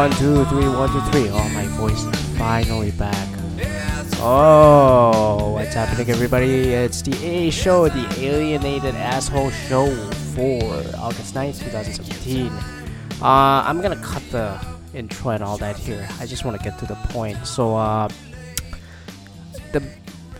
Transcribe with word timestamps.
One, 0.00 0.10
two, 0.12 0.46
three, 0.46 0.66
one, 0.66 0.88
two, 0.88 1.00
three. 1.10 1.28
Oh, 1.28 1.46
my 1.50 1.66
voice 1.76 2.04
is 2.04 2.38
finally 2.38 2.90
back. 2.92 3.28
Oh, 4.16 5.50
what's 5.52 5.74
happening, 5.74 6.08
everybody? 6.08 6.72
It's 6.72 7.02
the 7.02 7.14
A 7.22 7.50
Show, 7.50 7.86
the 7.86 8.08
Alienated 8.18 8.94
Asshole 8.94 9.50
Show 9.50 9.94
for 10.34 10.62
August 10.96 11.34
9th, 11.34 11.62
2017. 11.64 12.46
Uh, 13.20 13.24
I'm 13.66 13.82
gonna 13.82 14.02
cut 14.02 14.22
the 14.30 14.58
intro 14.94 15.32
and 15.32 15.44
all 15.44 15.58
that 15.58 15.76
here. 15.76 16.08
I 16.18 16.24
just 16.24 16.46
want 16.46 16.56
to 16.56 16.64
get 16.64 16.78
to 16.78 16.86
the 16.86 16.96
point. 17.10 17.36
So, 17.46 17.76
uh, 17.76 18.08
the 19.72 19.82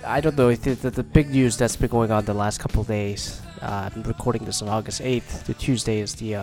I 0.06 0.22
don't 0.22 0.38
know 0.38 0.54
the, 0.54 0.72
the, 0.72 0.88
the 0.90 1.02
big 1.02 1.28
news 1.28 1.58
that's 1.58 1.76
been 1.76 1.90
going 1.90 2.10
on 2.10 2.24
the 2.24 2.32
last 2.32 2.60
couple 2.60 2.82
days. 2.84 3.42
Uh, 3.60 3.90
I'm 3.94 4.04
recording 4.04 4.46
this 4.46 4.62
on 4.62 4.70
August 4.70 5.02
8th. 5.02 5.44
The 5.44 5.52
Tuesday 5.52 6.00
is 6.00 6.14
the 6.14 6.36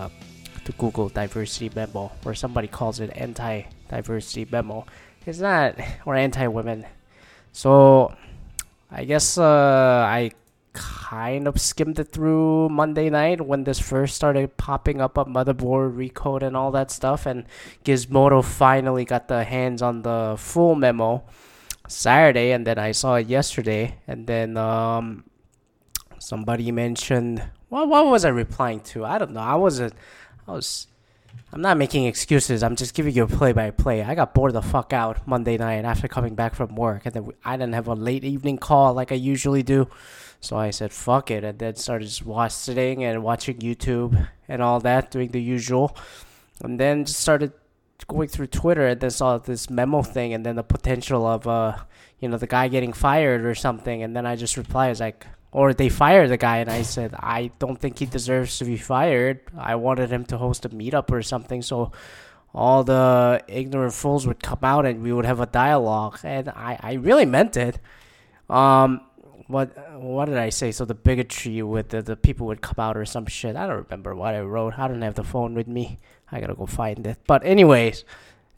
the 0.68 0.74
Google 0.74 1.08
diversity 1.08 1.72
memo, 1.74 2.12
or 2.26 2.36
somebody 2.36 2.68
calls 2.68 3.00
it 3.00 3.10
anti-diversity 3.16 4.48
memo. 4.52 4.86
It's 5.26 5.40
not 5.40 5.80
or 6.06 6.16
anti-women. 6.16 6.86
So 7.54 8.14
I 8.92 9.06
guess 9.06 9.38
uh, 9.38 10.04
I 10.08 10.32
kind 10.74 11.48
of 11.48 11.60
skimmed 11.60 11.98
it 12.00 12.12
through 12.12 12.70
Monday 12.70 13.10
night 13.10 13.40
when 13.40 13.64
this 13.64 13.80
first 13.80 14.16
started 14.16 14.58
popping 14.58 15.00
up 15.00 15.18
on 15.18 15.34
motherboard 15.34 15.96
recode 15.96 16.44
and 16.44 16.56
all 16.56 16.72
that 16.72 16.92
stuff, 16.92 17.26
and 17.26 17.46
Gizmodo 17.84 18.44
finally 18.44 19.06
got 19.06 19.28
the 19.28 19.44
hands 19.44 19.82
on 19.82 20.04
the 20.04 20.36
full 20.38 20.76
memo 20.76 21.24
Saturday, 21.88 22.52
and 22.52 22.68
then 22.68 22.78
I 22.78 22.92
saw 22.92 23.16
it 23.16 23.28
yesterday, 23.28 23.96
and 24.06 24.28
then 24.28 24.58
um, 24.58 25.24
somebody 26.20 26.72
mentioned 26.72 27.42
what 27.70 27.88
what 27.90 28.06
was 28.06 28.24
I 28.24 28.30
replying 28.30 28.82
to? 28.92 29.06
I 29.06 29.18
don't 29.18 29.32
know. 29.32 29.42
I 29.42 29.56
wasn't. 29.56 29.94
I 30.48 30.52
was. 30.54 30.88
I'm 31.54 31.62
not 31.62 31.78
making 31.78 32.06
excuses. 32.06 32.64
I'm 32.64 32.76
just 32.76 32.94
giving 32.94 33.14
you 33.14 33.24
a 33.24 33.28
play 33.28 33.54
by 33.54 33.72
play. 33.72 34.04
I 34.04 34.16
got 34.16 34.34
bored 34.34 34.54
the 34.54 34.62
fuck 34.62 34.92
out 34.92 35.28
Monday 35.28 35.58
night 35.58 35.86
after 35.86 36.08
coming 36.08 36.36
back 36.36 36.56
from 36.56 36.76
work, 36.76 37.06
and 37.06 37.14
then 37.14 37.32
I 37.46 37.58
didn't 37.58 37.74
have 37.74 37.88
a 37.88 37.94
late 37.94 38.24
evening 38.24 38.58
call 38.58 38.94
like 38.94 39.12
I 39.12 39.16
usually 39.16 39.64
do. 39.64 39.88
So 40.40 40.58
I 40.58 40.72
said, 40.72 40.92
fuck 40.92 41.32
it, 41.32 41.44
and 41.44 41.58
then 41.60 41.76
started 41.76 42.06
just 42.06 42.26
watch, 42.26 42.52
sitting 42.52 43.04
and 43.04 43.24
watching 43.24 43.58
YouTube 43.60 44.28
and 44.48 44.62
all 44.62 44.80
that, 44.82 45.12
doing 45.12 45.30
the 45.30 45.42
usual. 45.42 45.96
And 46.64 46.80
then 46.80 47.06
just 47.06 47.20
started 47.20 47.54
going 48.08 48.30
through 48.30 48.48
Twitter 48.48 48.88
and 48.88 49.00
then 49.00 49.10
saw 49.10 49.38
this 49.38 49.70
memo 49.70 50.02
thing 50.02 50.34
and 50.34 50.46
then 50.46 50.56
the 50.56 50.64
potential 50.64 51.26
of, 51.26 51.48
uh, 51.48 51.78
you 52.20 52.30
know, 52.30 52.38
the 52.38 52.48
guy 52.48 52.68
getting 52.68 52.94
fired 52.94 53.46
or 53.46 53.56
something. 53.56 54.04
And 54.04 54.16
then 54.16 54.26
I 54.26 54.36
just 54.36 54.58
replied, 54.58 55.00
like, 55.00 55.26
or 55.52 55.74
they 55.74 55.90
fired 55.90 56.30
the 56.30 56.38
guy, 56.38 56.58
and 56.58 56.70
I 56.70 56.82
said, 56.82 57.14
I 57.18 57.52
don't 57.60 57.80
think 57.80 58.00
he 58.00 58.06
deserves 58.06 58.60
to 58.60 58.66
be 58.66 58.78
fired. 58.78 59.42
I 59.58 59.76
wanted 59.76 60.10
him 60.10 60.26
to 60.26 60.38
host 60.38 60.66
a 60.66 60.70
meetup 60.70 61.12
or 61.12 61.22
something, 61.22 61.62
so 61.62 61.92
all 62.54 62.84
the 62.84 63.44
ignorant 63.48 63.94
fools 63.94 64.26
would 64.26 64.42
come 64.42 64.60
out 64.64 64.86
and 64.86 65.02
we 65.02 65.14
would 65.14 65.26
have 65.26 65.40
a 65.40 65.46
dialogue. 65.46 66.20
And 66.24 66.50
I, 66.50 66.80
I 66.82 66.94
really 66.94 67.26
meant 67.26 67.56
it. 67.56 67.80
Um, 68.50 69.02
what 69.48 69.78
what 70.00 70.26
did 70.26 70.38
I 70.38 70.50
say? 70.50 70.72
So 70.72 70.84
the 70.84 70.94
bigotry 70.94 71.62
with 71.62 71.90
the, 71.90 72.02
the 72.02 72.16
people 72.16 72.48
would 72.48 72.62
come 72.62 72.76
out 72.80 72.98
or 72.98 73.06
some 73.06 73.26
shit. 73.28 73.56
I 73.56 73.66
don't 73.68 73.84
remember 73.84 74.14
what 74.16 74.36
I 74.36 74.42
wrote. 74.42 74.78
I 74.78 74.88
don't 74.88 75.02
have 75.02 75.16
the 75.16 75.24
phone 75.24 75.54
with 75.54 75.68
me. 75.68 76.00
I 76.32 76.42
gotta 76.42 76.56
go 76.56 76.66
find 76.66 77.06
it. 77.08 77.18
But 77.28 77.46
anyways, 77.46 78.04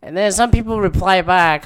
and 0.01 0.17
then 0.17 0.31
some 0.31 0.49
people 0.49 0.79
reply 0.79 1.21
back, 1.21 1.65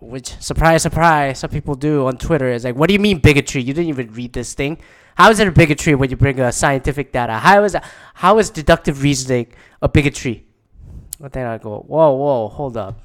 which 0.00 0.40
surprise, 0.40 0.82
surprise, 0.82 1.40
some 1.40 1.50
people 1.50 1.74
do 1.74 2.06
on 2.06 2.18
Twitter. 2.18 2.48
Is 2.48 2.64
like, 2.64 2.76
what 2.76 2.88
do 2.88 2.92
you 2.92 3.00
mean 3.00 3.18
bigotry? 3.18 3.62
You 3.62 3.74
didn't 3.74 3.88
even 3.88 4.12
read 4.12 4.32
this 4.32 4.54
thing. 4.54 4.78
How 5.16 5.30
is 5.30 5.40
it 5.40 5.48
a 5.48 5.52
bigotry 5.52 5.94
when 5.94 6.10
you 6.10 6.16
bring 6.16 6.38
a 6.38 6.52
scientific 6.52 7.12
data? 7.12 7.34
How 7.34 7.64
is 7.64 7.76
how 8.14 8.38
is 8.38 8.50
deductive 8.50 9.02
reasoning 9.02 9.52
a 9.82 9.88
bigotry? 9.88 10.46
But 11.18 11.32
then 11.32 11.46
I 11.46 11.58
go, 11.58 11.80
whoa, 11.80 12.12
whoa, 12.12 12.48
hold 12.48 12.76
up. 12.76 13.00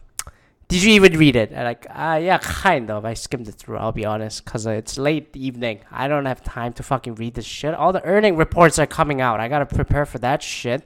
Did 0.67 0.83
you 0.83 0.93
even 0.93 1.17
read 1.17 1.35
it? 1.35 1.51
And 1.51 1.65
like, 1.65 1.85
uh, 1.89 2.19
yeah, 2.21 2.37
kind 2.37 2.89
of. 2.89 3.05
I 3.05 3.15
skimmed 3.15 3.47
it 3.47 3.55
through. 3.55 3.77
I'll 3.77 3.91
be 3.91 4.05
honest, 4.05 4.45
cause 4.45 4.65
it's 4.65 4.97
late 4.97 5.35
evening. 5.35 5.81
I 5.91 6.07
don't 6.07 6.25
have 6.25 6.43
time 6.43 6.73
to 6.73 6.83
fucking 6.83 7.15
read 7.15 7.33
this 7.33 7.45
shit. 7.45 7.73
All 7.73 7.91
the 7.91 8.03
earning 8.05 8.37
reports 8.37 8.79
are 8.79 8.87
coming 8.87 9.19
out. 9.19 9.39
I 9.39 9.47
gotta 9.49 9.65
prepare 9.65 10.05
for 10.05 10.19
that 10.19 10.41
shit. 10.41 10.85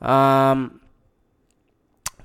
Um, 0.00 0.77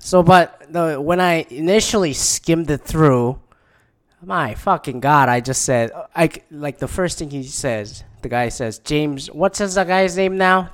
so, 0.03 0.21
but 0.21 0.61
the, 0.69 0.99
when 0.99 1.21
I 1.21 1.45
initially 1.49 2.11
skimmed 2.11 2.69
it 2.69 2.81
through, 2.81 3.39
my 4.21 4.53
fucking 4.53 4.99
god, 4.99 5.29
I 5.29 5.39
just 5.39 5.63
said, 5.63 5.91
I 6.13 6.29
like 6.51 6.77
the 6.79 6.89
first 6.89 7.19
thing 7.19 7.29
he 7.29 7.43
says. 7.43 8.03
The 8.21 8.27
guy 8.27 8.49
says, 8.49 8.79
James, 8.79 9.31
what's 9.31 9.59
his 9.59 9.75
the 9.75 9.85
guy's 9.85 10.17
name 10.17 10.37
now? 10.37 10.71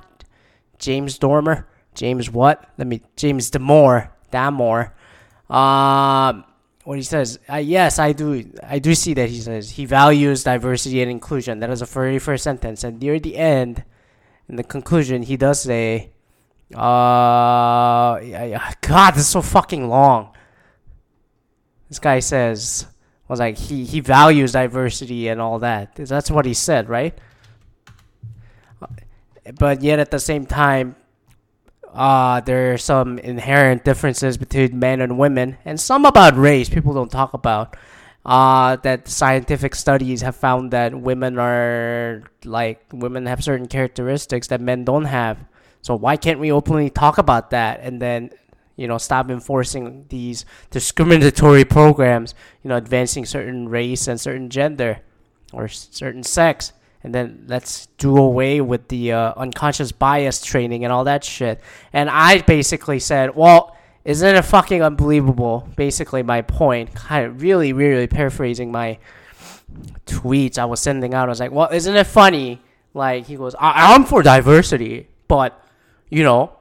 James 0.80 1.16
Dormer. 1.16 1.68
James 1.94 2.28
what? 2.28 2.68
Let 2.76 2.88
me. 2.88 3.02
James 3.14 3.52
Damore. 3.52 4.10
Damore. 4.32 4.90
Um, 5.48 6.44
what 6.82 6.98
he 6.98 7.04
says. 7.04 7.38
Uh, 7.48 7.56
yes, 7.56 8.00
I 8.00 8.12
do. 8.12 8.50
I 8.64 8.80
do 8.80 8.96
see 8.96 9.14
that 9.14 9.28
he 9.28 9.40
says 9.40 9.70
he 9.70 9.84
values 9.84 10.42
diversity 10.42 11.02
and 11.02 11.10
inclusion. 11.10 11.60
That 11.60 11.70
is 11.70 11.80
the 11.80 11.86
very 11.86 12.18
first 12.18 12.42
sentence, 12.42 12.82
and 12.82 12.98
near 13.00 13.20
the 13.20 13.36
end, 13.36 13.84
in 14.48 14.56
the 14.56 14.64
conclusion, 14.64 15.22
he 15.22 15.36
does 15.36 15.62
say 15.62 16.10
uh, 16.74 18.20
yeah, 18.22 18.72
God, 18.80 19.12
this 19.12 19.22
is 19.22 19.28
so 19.28 19.42
fucking 19.42 19.88
long. 19.88 20.34
This 21.88 21.98
guy 21.98 22.20
says 22.20 22.86
was 23.30 23.40
like 23.40 23.56
he 23.56 23.84
he 23.84 24.00
values 24.00 24.52
diversity 24.52 25.28
and 25.28 25.40
all 25.40 25.58
that. 25.60 25.94
That's 25.94 26.30
what 26.30 26.44
he 26.44 26.54
said, 26.54 26.88
right? 26.88 27.16
But 29.54 29.82
yet 29.82 29.98
at 29.98 30.10
the 30.10 30.20
same 30.20 30.46
time, 30.46 30.96
uh, 31.92 32.40
there 32.40 32.74
are 32.74 32.78
some 32.78 33.18
inherent 33.18 33.84
differences 33.84 34.36
between 34.36 34.78
men 34.78 35.00
and 35.00 35.18
women, 35.18 35.58
and 35.64 35.80
some 35.80 36.04
about 36.04 36.36
race 36.36 36.68
people 36.68 36.94
don't 36.94 37.10
talk 37.10 37.34
about. 37.34 37.76
Uh, 38.24 38.76
that 38.76 39.08
scientific 39.08 39.74
studies 39.74 40.20
have 40.20 40.36
found 40.36 40.72
that 40.72 40.94
women 40.94 41.38
are 41.38 42.22
like 42.44 42.84
women 42.92 43.26
have 43.26 43.42
certain 43.42 43.66
characteristics 43.66 44.48
that 44.48 44.60
men 44.60 44.84
don't 44.84 45.06
have 45.06 45.38
so 45.82 45.94
why 45.94 46.16
can't 46.16 46.38
we 46.40 46.52
openly 46.52 46.90
talk 46.90 47.18
about 47.18 47.50
that 47.50 47.80
and 47.80 48.00
then 48.00 48.30
you 48.76 48.86
know 48.88 48.98
stop 48.98 49.30
enforcing 49.30 50.06
these 50.08 50.44
discriminatory 50.70 51.64
programs, 51.64 52.34
you 52.62 52.68
know, 52.68 52.76
advancing 52.76 53.24
certain 53.26 53.68
race 53.68 54.08
and 54.08 54.20
certain 54.20 54.50
gender 54.50 55.00
or 55.52 55.68
certain 55.68 56.22
sex 56.22 56.72
and 57.02 57.14
then 57.14 57.44
let's 57.48 57.86
do 57.98 58.16
away 58.16 58.60
with 58.60 58.88
the 58.88 59.12
uh, 59.12 59.32
unconscious 59.36 59.90
bias 59.90 60.42
training 60.42 60.84
and 60.84 60.92
all 60.92 61.04
that 61.04 61.24
shit. 61.24 61.60
And 61.92 62.10
I 62.10 62.42
basically 62.42 62.98
said, 62.98 63.34
well, 63.34 63.74
isn't 64.04 64.36
it 64.36 64.42
fucking 64.42 64.82
unbelievable? 64.82 65.66
Basically, 65.76 66.22
my 66.22 66.42
point, 66.42 66.94
kind 66.94 67.24
of 67.24 67.40
really, 67.40 67.72
really 67.72 68.06
paraphrasing 68.06 68.70
my 68.70 68.98
tweets 70.06 70.58
I 70.58 70.66
was 70.66 70.80
sending 70.80 71.14
out. 71.14 71.28
I 71.28 71.30
was 71.30 71.40
like, 71.40 71.52
well, 71.52 71.68
isn't 71.72 71.94
it 71.96 72.06
funny? 72.06 72.60
Like, 72.92 73.26
he 73.26 73.36
goes, 73.36 73.54
I- 73.58 73.94
I'm 73.94 74.04
for 74.04 74.22
diversity, 74.22 75.08
but 75.28 75.62
you 76.10 76.22
know, 76.22 76.52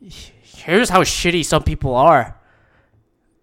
here's 0.00 0.88
how 0.88 1.02
shitty 1.02 1.44
some 1.44 1.62
people 1.62 1.94
are. 1.94 2.36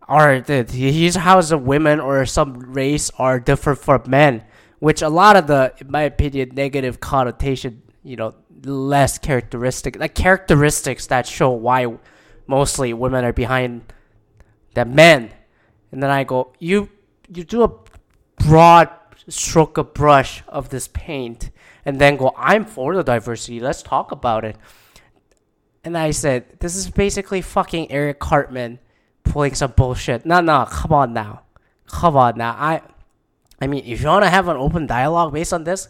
Or 0.09 0.41
here's 0.47 1.15
how 1.15 1.41
the 1.41 1.57
women 1.57 1.99
or 1.99 2.25
some 2.25 2.73
race 2.73 3.11
are 3.17 3.39
different 3.39 3.79
from 3.79 4.03
men, 4.07 4.43
which 4.79 5.01
a 5.01 5.09
lot 5.09 5.35
of 5.35 5.47
the, 5.47 5.73
in 5.79 5.91
my 5.91 6.03
opinion, 6.03 6.51
negative 6.53 6.99
connotation, 6.99 7.81
you 8.03 8.15
know, 8.15 8.33
less 8.63 9.17
characteristic, 9.17 9.99
like 9.99 10.15
characteristics 10.15 11.07
that 11.07 11.27
show 11.27 11.51
why 11.51 11.97
mostly 12.47 12.93
women 12.93 13.25
are 13.25 13.33
behind 13.33 13.93
the 14.73 14.85
men. 14.85 15.31
And 15.91 16.01
then 16.01 16.09
I 16.09 16.23
go, 16.23 16.53
you, 16.57 16.89
you 17.27 17.43
do 17.43 17.63
a 17.63 17.71
broad 18.43 18.89
stroke 19.27 19.77
of 19.77 19.93
brush 19.93 20.41
of 20.47 20.69
this 20.69 20.87
paint, 20.87 21.51
and 21.83 21.99
then 21.99 22.15
go, 22.15 22.33
I'm 22.37 22.63
for 22.65 22.95
the 22.95 23.03
diversity. 23.03 23.59
Let's 23.59 23.83
talk 23.83 24.11
about 24.13 24.45
it. 24.45 24.55
And 25.87 25.97
I 25.97 26.11
said, 26.11 26.59
this 26.59 26.75
is 26.75 26.89
basically 26.89 27.41
fucking 27.41 27.89
Eric 27.93 28.19
Cartman 28.19 28.79
pulling 29.23 29.55
some 29.55 29.71
bullshit. 29.71 30.25
No, 30.25 30.41
no, 30.41 30.65
come 30.69 30.91
on 30.91 31.13
now. 31.13 31.43
Come 31.87 32.17
on 32.17 32.37
now. 32.37 32.51
I 32.59 32.81
I 33.61 33.67
mean, 33.67 33.85
if 33.85 34.01
you 34.01 34.07
want 34.07 34.25
to 34.25 34.29
have 34.29 34.49
an 34.49 34.57
open 34.57 34.85
dialogue 34.85 35.31
based 35.31 35.53
on 35.53 35.63
this, 35.63 35.87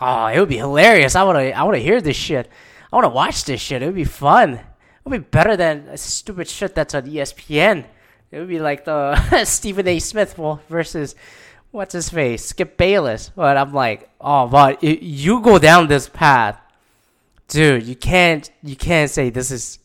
oh, 0.00 0.26
it 0.26 0.40
would 0.40 0.48
be 0.48 0.56
hilarious. 0.56 1.14
I 1.14 1.22
want 1.22 1.38
to 1.38 1.52
I 1.56 1.62
want 1.62 1.76
to 1.76 1.80
hear 1.80 2.00
this 2.00 2.16
shit. 2.16 2.50
I 2.92 2.96
want 2.96 3.04
to 3.04 3.10
watch 3.10 3.44
this 3.44 3.60
shit. 3.60 3.84
It 3.84 3.86
would 3.86 3.94
be 3.94 4.02
fun. 4.02 4.54
It 4.54 4.64
would 5.04 5.12
be 5.12 5.28
better 5.30 5.56
than 5.56 5.96
stupid 5.96 6.48
shit 6.48 6.74
that's 6.74 6.92
on 6.92 7.04
ESPN. 7.04 7.84
It 8.32 8.38
would 8.40 8.48
be 8.48 8.58
like 8.58 8.84
the 8.84 9.44
Stephen 9.44 9.86
A. 9.86 10.00
Smith 10.00 10.34
versus 10.68 11.14
what's 11.70 11.92
his 11.92 12.08
face, 12.08 12.46
Skip 12.46 12.76
Bayless. 12.76 13.28
But 13.28 13.56
I'm 13.56 13.72
like, 13.72 14.10
oh, 14.20 14.48
but 14.48 14.82
you 14.82 15.40
go 15.40 15.60
down 15.60 15.86
this 15.86 16.08
path 16.08 16.60
dude, 17.48 17.84
you 17.84 17.96
can't 17.96 18.50
you 18.62 18.76
can't 18.76 19.10
say 19.10 19.30
this 19.30 19.50
is 19.50 19.78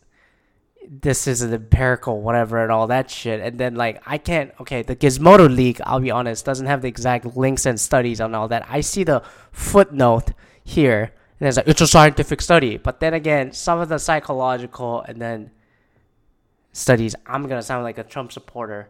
this 0.90 1.28
is 1.28 1.42
an 1.42 1.54
empirical 1.54 2.22
whatever 2.22 2.62
and 2.62 2.72
all 2.72 2.88
that 2.88 3.10
shit. 3.10 3.40
And 3.40 3.58
then 3.58 3.76
like 3.76 4.02
I 4.06 4.18
can't 4.18 4.52
okay, 4.62 4.84
the 4.84 4.96
Gizmodo 4.96 5.54
leak, 5.54 5.80
I'll 5.86 6.00
be 6.00 6.12
honest, 6.12 6.46
doesn't 6.46 6.68
have 6.68 6.82
the 6.82 6.88
exact 6.88 7.26
links 7.36 7.66
and 7.66 7.80
studies 7.80 8.22
on 8.22 8.36
all 8.36 8.48
that. 8.50 8.66
I 8.70 8.82
see 8.82 9.04
the 9.04 9.24
footnote 9.52 10.34
here 10.64 11.14
and 11.40 11.48
it's 11.48 11.58
like 11.58 11.68
it's 11.68 11.82
a 11.82 11.88
scientific 11.88 12.42
study. 12.42 12.78
But 12.78 13.00
then 13.00 13.14
again, 13.14 13.52
some 13.54 13.80
of 13.80 13.90
the 13.90 13.98
psychological 13.98 15.02
and 15.02 15.22
then 15.22 15.52
studies. 16.74 17.16
I'm 17.26 17.48
gonna 17.48 17.62
sound 17.62 17.84
like 17.84 17.98
a 17.98 18.04
Trump 18.04 18.32
supporter. 18.32 18.90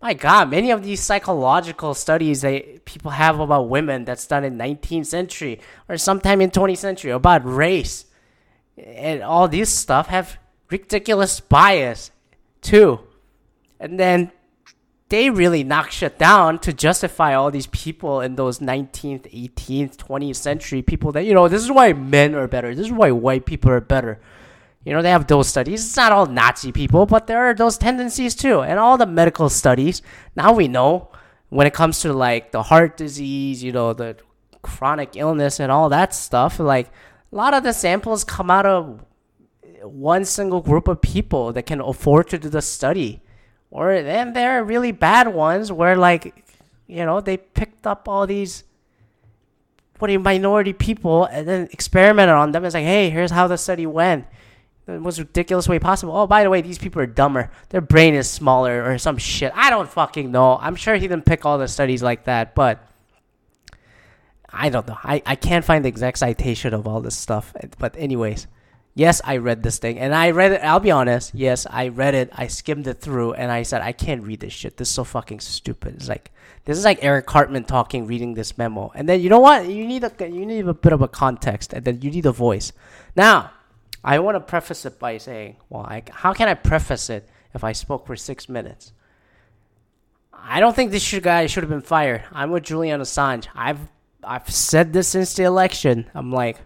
My 0.00 0.14
God, 0.14 0.50
many 0.50 0.70
of 0.70 0.84
these 0.84 1.00
psychological 1.00 1.92
studies 1.92 2.42
that 2.42 2.84
people 2.84 3.10
have 3.10 3.40
about 3.40 3.68
women 3.68 4.04
that's 4.04 4.26
done 4.26 4.44
in 4.44 4.56
19th 4.56 5.06
century 5.06 5.60
or 5.88 5.96
sometime 5.96 6.40
in 6.40 6.50
20th 6.50 6.78
century 6.78 7.10
about 7.10 7.44
race 7.44 8.06
and 8.76 9.22
all 9.22 9.48
this 9.48 9.74
stuff 9.74 10.06
have 10.06 10.38
ridiculous 10.70 11.40
bias 11.40 12.12
too. 12.60 13.00
And 13.80 13.98
then 13.98 14.30
they 15.08 15.30
really 15.30 15.64
knock 15.64 15.90
shit 15.90 16.16
down 16.16 16.60
to 16.60 16.72
justify 16.72 17.34
all 17.34 17.50
these 17.50 17.66
people 17.66 18.20
in 18.20 18.36
those 18.36 18.60
19th, 18.60 19.32
18th, 19.32 19.96
20th 19.96 20.36
century 20.36 20.82
people 20.82 21.10
that, 21.12 21.24
you 21.24 21.34
know, 21.34 21.48
this 21.48 21.62
is 21.62 21.72
why 21.72 21.92
men 21.92 22.36
are 22.36 22.46
better. 22.46 22.74
This 22.74 22.86
is 22.86 22.92
why 22.92 23.10
white 23.10 23.46
people 23.46 23.70
are 23.70 23.80
better. 23.80 24.20
You 24.84 24.92
know, 24.92 25.02
they 25.02 25.10
have 25.10 25.26
those 25.26 25.48
studies. 25.48 25.84
It's 25.84 25.96
not 25.96 26.12
all 26.12 26.26
Nazi 26.26 26.72
people, 26.72 27.04
but 27.04 27.26
there 27.26 27.48
are 27.48 27.54
those 27.54 27.76
tendencies 27.76 28.34
too. 28.34 28.62
And 28.62 28.78
all 28.78 28.96
the 28.96 29.06
medical 29.06 29.48
studies, 29.48 30.02
now 30.36 30.52
we 30.52 30.68
know 30.68 31.08
when 31.50 31.66
it 31.66 31.74
comes 31.74 32.00
to 32.00 32.12
like 32.12 32.52
the 32.52 32.62
heart 32.62 32.96
disease, 32.96 33.62
you 33.62 33.72
know, 33.72 33.92
the 33.92 34.16
chronic 34.62 35.16
illness 35.16 35.60
and 35.60 35.70
all 35.70 35.88
that 35.88 36.14
stuff, 36.14 36.58
like 36.58 36.88
a 37.32 37.36
lot 37.36 37.54
of 37.54 37.62
the 37.62 37.72
samples 37.72 38.24
come 38.24 38.50
out 38.50 38.66
of 38.66 39.04
one 39.82 40.24
single 40.24 40.60
group 40.60 40.88
of 40.88 41.00
people 41.02 41.52
that 41.52 41.66
can 41.66 41.80
afford 41.80 42.28
to 42.28 42.38
do 42.38 42.48
the 42.48 42.62
study 42.62 43.22
or 43.70 44.02
then 44.02 44.32
there 44.32 44.58
are 44.58 44.64
really 44.64 44.92
bad 44.92 45.28
ones 45.28 45.70
where 45.70 45.96
like 45.96 46.44
you 46.86 47.04
know 47.04 47.20
they 47.20 47.36
picked 47.36 47.86
up 47.86 48.08
all 48.08 48.26
these 48.26 48.64
what 49.98 50.10
minority 50.20 50.72
people 50.72 51.24
and 51.24 51.48
then 51.48 51.68
experimented 51.72 52.32
on 52.32 52.52
them. 52.52 52.64
It's 52.64 52.74
like, 52.74 52.84
hey, 52.84 53.10
here's 53.10 53.32
how 53.32 53.48
the 53.48 53.58
study 53.58 53.84
went. 53.84 54.26
The 54.88 54.98
most 54.98 55.18
ridiculous 55.18 55.68
way 55.68 55.78
possible. 55.78 56.16
Oh, 56.16 56.26
by 56.26 56.42
the 56.42 56.48
way, 56.48 56.62
these 56.62 56.78
people 56.78 57.02
are 57.02 57.06
dumber. 57.06 57.50
Their 57.68 57.82
brain 57.82 58.14
is 58.14 58.26
smaller 58.26 58.90
or 58.90 58.96
some 58.96 59.18
shit. 59.18 59.52
I 59.54 59.68
don't 59.68 59.86
fucking 59.86 60.32
know. 60.32 60.56
I'm 60.58 60.76
sure 60.76 60.94
he 60.94 61.06
didn't 61.06 61.26
pick 61.26 61.44
all 61.44 61.58
the 61.58 61.68
studies 61.68 62.02
like 62.02 62.24
that, 62.24 62.54
but 62.54 62.82
I 64.50 64.70
don't 64.70 64.88
know. 64.88 64.96
I, 65.04 65.22
I 65.26 65.36
can't 65.36 65.62
find 65.62 65.84
the 65.84 65.90
exact 65.90 66.16
citation 66.16 66.72
of 66.72 66.86
all 66.86 67.02
this 67.02 67.14
stuff. 67.14 67.52
But 67.78 67.96
anyways, 67.98 68.46
yes, 68.94 69.20
I 69.26 69.36
read 69.36 69.62
this 69.62 69.76
thing, 69.76 69.98
and 69.98 70.14
I 70.14 70.30
read 70.30 70.52
it. 70.52 70.62
I'll 70.64 70.80
be 70.80 70.90
honest. 70.90 71.34
Yes, 71.34 71.66
I 71.68 71.88
read 71.88 72.14
it. 72.14 72.30
I 72.32 72.46
skimmed 72.46 72.86
it 72.86 73.02
through, 73.02 73.34
and 73.34 73.52
I 73.52 73.64
said, 73.64 73.82
I 73.82 73.92
can't 73.92 74.22
read 74.22 74.40
this 74.40 74.54
shit. 74.54 74.78
This 74.78 74.88
is 74.88 74.94
so 74.94 75.04
fucking 75.04 75.40
stupid. 75.40 75.96
It's 75.96 76.08
like 76.08 76.30
this 76.64 76.78
is 76.78 76.86
like 76.86 77.04
Eric 77.04 77.26
Cartman 77.26 77.64
talking, 77.64 78.06
reading 78.06 78.32
this 78.32 78.56
memo, 78.56 78.90
and 78.94 79.06
then 79.06 79.20
you 79.20 79.28
know 79.28 79.40
what? 79.40 79.68
You 79.68 79.86
need 79.86 80.02
a 80.02 80.12
you 80.30 80.46
need 80.46 80.66
a 80.66 80.72
bit 80.72 80.94
of 80.94 81.02
a 81.02 81.08
context, 81.08 81.74
and 81.74 81.84
then 81.84 82.00
you 82.00 82.10
need 82.10 82.24
a 82.24 82.32
voice. 82.32 82.72
Now, 83.14 83.50
I 84.04 84.18
want 84.20 84.36
to 84.36 84.40
preface 84.40 84.84
it 84.84 84.98
by 84.98 85.18
saying, 85.18 85.56
well, 85.68 85.82
I, 85.82 86.02
how 86.10 86.32
can 86.32 86.48
I 86.48 86.54
preface 86.54 87.10
it 87.10 87.28
if 87.54 87.64
I 87.64 87.72
spoke 87.72 88.06
for 88.06 88.16
six 88.16 88.48
minutes? 88.48 88.92
I 90.32 90.60
don't 90.60 90.74
think 90.74 90.90
this 90.90 91.18
guy 91.18 91.46
should 91.46 91.64
have 91.64 91.70
been 91.70 91.80
fired. 91.80 92.24
I'm 92.32 92.50
with 92.50 92.62
Julian 92.62 93.00
Assange. 93.00 93.48
I've 93.54 93.80
I've 94.22 94.48
said 94.50 94.92
this 94.92 95.08
since 95.08 95.34
the 95.34 95.44
election. 95.44 96.10
I'm 96.14 96.32
like, 96.32 96.58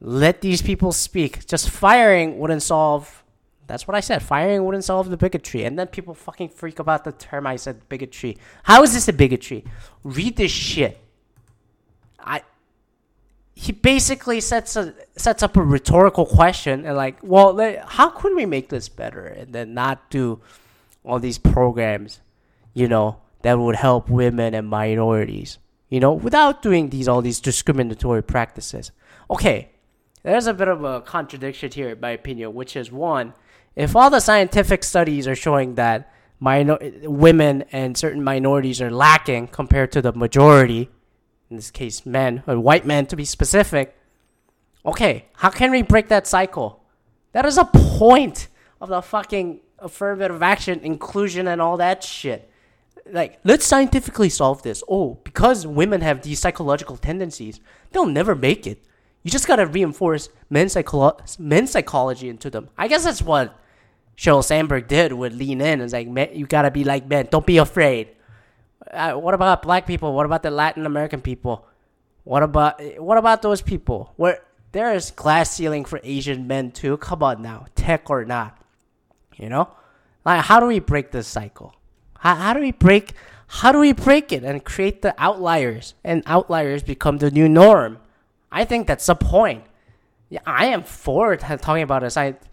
let 0.00 0.40
these 0.40 0.62
people 0.62 0.92
speak. 0.92 1.46
Just 1.46 1.70
firing 1.70 2.38
wouldn't 2.38 2.62
solve. 2.62 3.24
That's 3.66 3.88
what 3.88 3.94
I 3.94 4.00
said. 4.00 4.22
Firing 4.22 4.64
wouldn't 4.64 4.84
solve 4.84 5.10
the 5.10 5.16
bigotry. 5.16 5.64
And 5.64 5.78
then 5.78 5.88
people 5.88 6.14
fucking 6.14 6.50
freak 6.50 6.78
about 6.78 7.04
the 7.04 7.12
term 7.12 7.46
I 7.46 7.56
said 7.56 7.88
bigotry. 7.88 8.38
How 8.62 8.82
is 8.82 8.94
this 8.94 9.08
a 9.08 9.12
bigotry? 9.12 9.64
Read 10.04 10.36
this 10.36 10.52
shit. 10.52 11.00
I. 12.18 12.42
He 13.58 13.72
basically 13.72 14.42
sets 14.42 14.76
a 14.76 14.94
sets 15.16 15.42
up 15.42 15.56
a 15.56 15.62
rhetorical 15.62 16.26
question 16.26 16.84
and 16.84 16.94
like, 16.94 17.16
well, 17.22 17.58
how 17.86 18.10
could 18.10 18.36
we 18.36 18.44
make 18.44 18.68
this 18.68 18.90
better 18.90 19.26
and 19.26 19.54
then 19.54 19.72
not 19.72 20.10
do 20.10 20.40
all 21.06 21.18
these 21.18 21.38
programs, 21.38 22.20
you 22.74 22.86
know, 22.86 23.16
that 23.40 23.58
would 23.58 23.76
help 23.76 24.10
women 24.10 24.54
and 24.54 24.68
minorities, 24.68 25.58
you 25.88 26.00
know, 26.00 26.12
without 26.12 26.60
doing 26.60 26.90
these 26.90 27.08
all 27.08 27.22
these 27.22 27.40
discriminatory 27.40 28.22
practices. 28.22 28.92
Okay, 29.30 29.70
there's 30.22 30.46
a 30.46 30.52
bit 30.52 30.68
of 30.68 30.84
a 30.84 31.00
contradiction 31.00 31.72
here, 31.72 31.90
in 31.90 32.00
my 32.00 32.10
opinion, 32.10 32.52
which 32.52 32.76
is 32.76 32.92
one, 32.92 33.32
if 33.74 33.96
all 33.96 34.10
the 34.10 34.20
scientific 34.20 34.84
studies 34.84 35.26
are 35.26 35.34
showing 35.34 35.76
that 35.76 36.12
minor- 36.40 36.78
women 37.04 37.64
and 37.72 37.96
certain 37.96 38.22
minorities 38.22 38.82
are 38.82 38.90
lacking 38.90 39.48
compared 39.48 39.92
to 39.92 40.02
the 40.02 40.12
majority, 40.12 40.90
in 41.50 41.56
this 41.56 41.70
case, 41.70 42.04
men, 42.04 42.42
or 42.46 42.58
white 42.58 42.86
men 42.86 43.06
to 43.06 43.16
be 43.16 43.24
specific, 43.24 43.96
okay, 44.84 45.26
how 45.34 45.50
can 45.50 45.70
we 45.70 45.82
break 45.82 46.08
that 46.08 46.26
cycle? 46.26 46.82
That 47.32 47.46
is 47.46 47.58
a 47.58 47.64
point 47.64 48.48
of 48.80 48.88
the 48.88 49.02
fucking 49.02 49.60
affirmative 49.78 50.42
action, 50.42 50.80
inclusion, 50.80 51.46
and 51.48 51.60
all 51.60 51.76
that 51.76 52.02
shit. 52.02 52.50
Like, 53.10 53.38
let's 53.44 53.66
scientifically 53.66 54.28
solve 54.28 54.62
this. 54.62 54.82
Oh, 54.88 55.18
because 55.22 55.66
women 55.66 56.00
have 56.00 56.22
these 56.22 56.40
psychological 56.40 56.96
tendencies, 56.96 57.60
they'll 57.92 58.06
never 58.06 58.34
make 58.34 58.66
it. 58.66 58.82
You 59.22 59.30
just 59.30 59.46
gotta 59.46 59.66
reinforce 59.66 60.28
men's, 60.50 60.74
psycholo- 60.74 61.38
men's 61.38 61.70
psychology 61.70 62.28
into 62.28 62.50
them. 62.50 62.68
I 62.76 62.88
guess 62.88 63.04
that's 63.04 63.22
what 63.22 63.56
Sheryl 64.16 64.42
Sandberg 64.42 64.88
did 64.88 65.12
with 65.12 65.34
Lean 65.34 65.60
In. 65.60 65.80
It's 65.80 65.92
like, 65.92 66.08
man, 66.08 66.30
you 66.32 66.46
gotta 66.46 66.70
be 66.70 66.84
like 66.84 67.06
men. 67.06 67.28
Don't 67.30 67.46
be 67.46 67.58
afraid. 67.58 68.15
Uh, 68.92 69.14
what 69.14 69.34
about 69.34 69.62
black 69.62 69.86
people? 69.86 70.14
What 70.14 70.26
about 70.26 70.42
the 70.42 70.50
Latin 70.50 70.86
American 70.86 71.20
people? 71.20 71.66
What 72.24 72.42
about 72.42 72.80
what 72.98 73.18
about 73.18 73.42
those 73.42 73.62
people? 73.62 74.12
Where 74.16 74.40
there 74.72 74.92
is 74.92 75.10
glass 75.10 75.50
ceiling 75.50 75.84
for 75.84 76.00
Asian 76.02 76.46
men 76.46 76.70
too. 76.70 76.96
Come 76.98 77.22
on 77.22 77.42
now, 77.42 77.66
tech 77.74 78.10
or 78.10 78.24
not, 78.24 78.58
you 79.36 79.48
know, 79.48 79.70
like 80.24 80.44
how 80.44 80.60
do 80.60 80.66
we 80.66 80.80
break 80.80 81.12
this 81.12 81.26
cycle? 81.26 81.74
How, 82.18 82.34
how 82.34 82.52
do 82.52 82.60
we 82.60 82.72
break? 82.72 83.12
How 83.48 83.70
do 83.70 83.78
we 83.78 83.92
break 83.92 84.32
it 84.32 84.42
and 84.42 84.64
create 84.64 85.02
the 85.02 85.14
outliers 85.18 85.94
and 86.02 86.22
outliers 86.26 86.82
become 86.82 87.18
the 87.18 87.30
new 87.30 87.48
norm? 87.48 87.98
I 88.50 88.64
think 88.64 88.86
that's 88.86 89.06
the 89.06 89.14
point. 89.14 89.64
Yeah, 90.28 90.40
I 90.44 90.66
am 90.66 90.82
for 90.82 91.36
talking 91.36 91.82
about 91.82 92.02
a 92.02 92.10
science, 92.10 92.44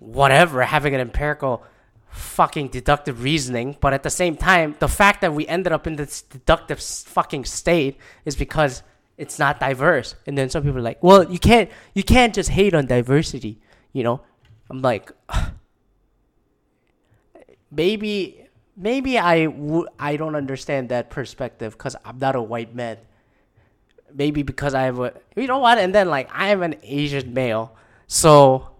whatever, 0.00 0.62
having 0.62 0.94
an 0.94 1.00
empirical 1.00 1.62
fucking 2.10 2.68
deductive 2.68 3.22
reasoning, 3.22 3.76
but 3.80 3.92
at 3.92 4.02
the 4.02 4.10
same 4.10 4.36
time, 4.36 4.76
the 4.78 4.88
fact 4.88 5.20
that 5.20 5.32
we 5.32 5.46
ended 5.46 5.72
up 5.72 5.86
in 5.86 5.96
this 5.96 6.22
deductive 6.22 6.80
fucking 6.80 7.44
state 7.44 7.96
is 8.24 8.36
because 8.36 8.82
it's 9.16 9.38
not 9.38 9.60
diverse. 9.60 10.14
And 10.26 10.36
then 10.36 10.50
some 10.50 10.62
people 10.62 10.78
are 10.78 10.82
like, 10.82 11.02
"Well, 11.02 11.30
you 11.30 11.38
can't 11.38 11.70
you 11.94 12.02
can't 12.02 12.34
just 12.34 12.50
hate 12.50 12.74
on 12.74 12.86
diversity," 12.86 13.60
you 13.92 14.02
know? 14.02 14.22
I'm 14.70 14.80
like 14.82 15.12
maybe 17.70 18.46
maybe 18.76 19.18
I 19.18 19.46
w- 19.46 19.86
I 19.98 20.16
don't 20.16 20.34
understand 20.36 20.88
that 20.88 21.10
perspective 21.10 21.76
cuz 21.76 21.96
I'm 22.04 22.18
not 22.18 22.36
a 22.36 22.42
white 22.42 22.74
man 22.74 22.98
maybe 24.14 24.42
because 24.42 24.74
I 24.74 24.82
have 24.82 24.98
a 25.00 25.12
you 25.36 25.46
know 25.46 25.58
what 25.58 25.78
and 25.78 25.94
then 25.94 26.08
like 26.08 26.28
I 26.32 26.48
am 26.48 26.62
an 26.62 26.76
Asian 26.82 27.34
male 27.34 27.76
so 28.06 28.70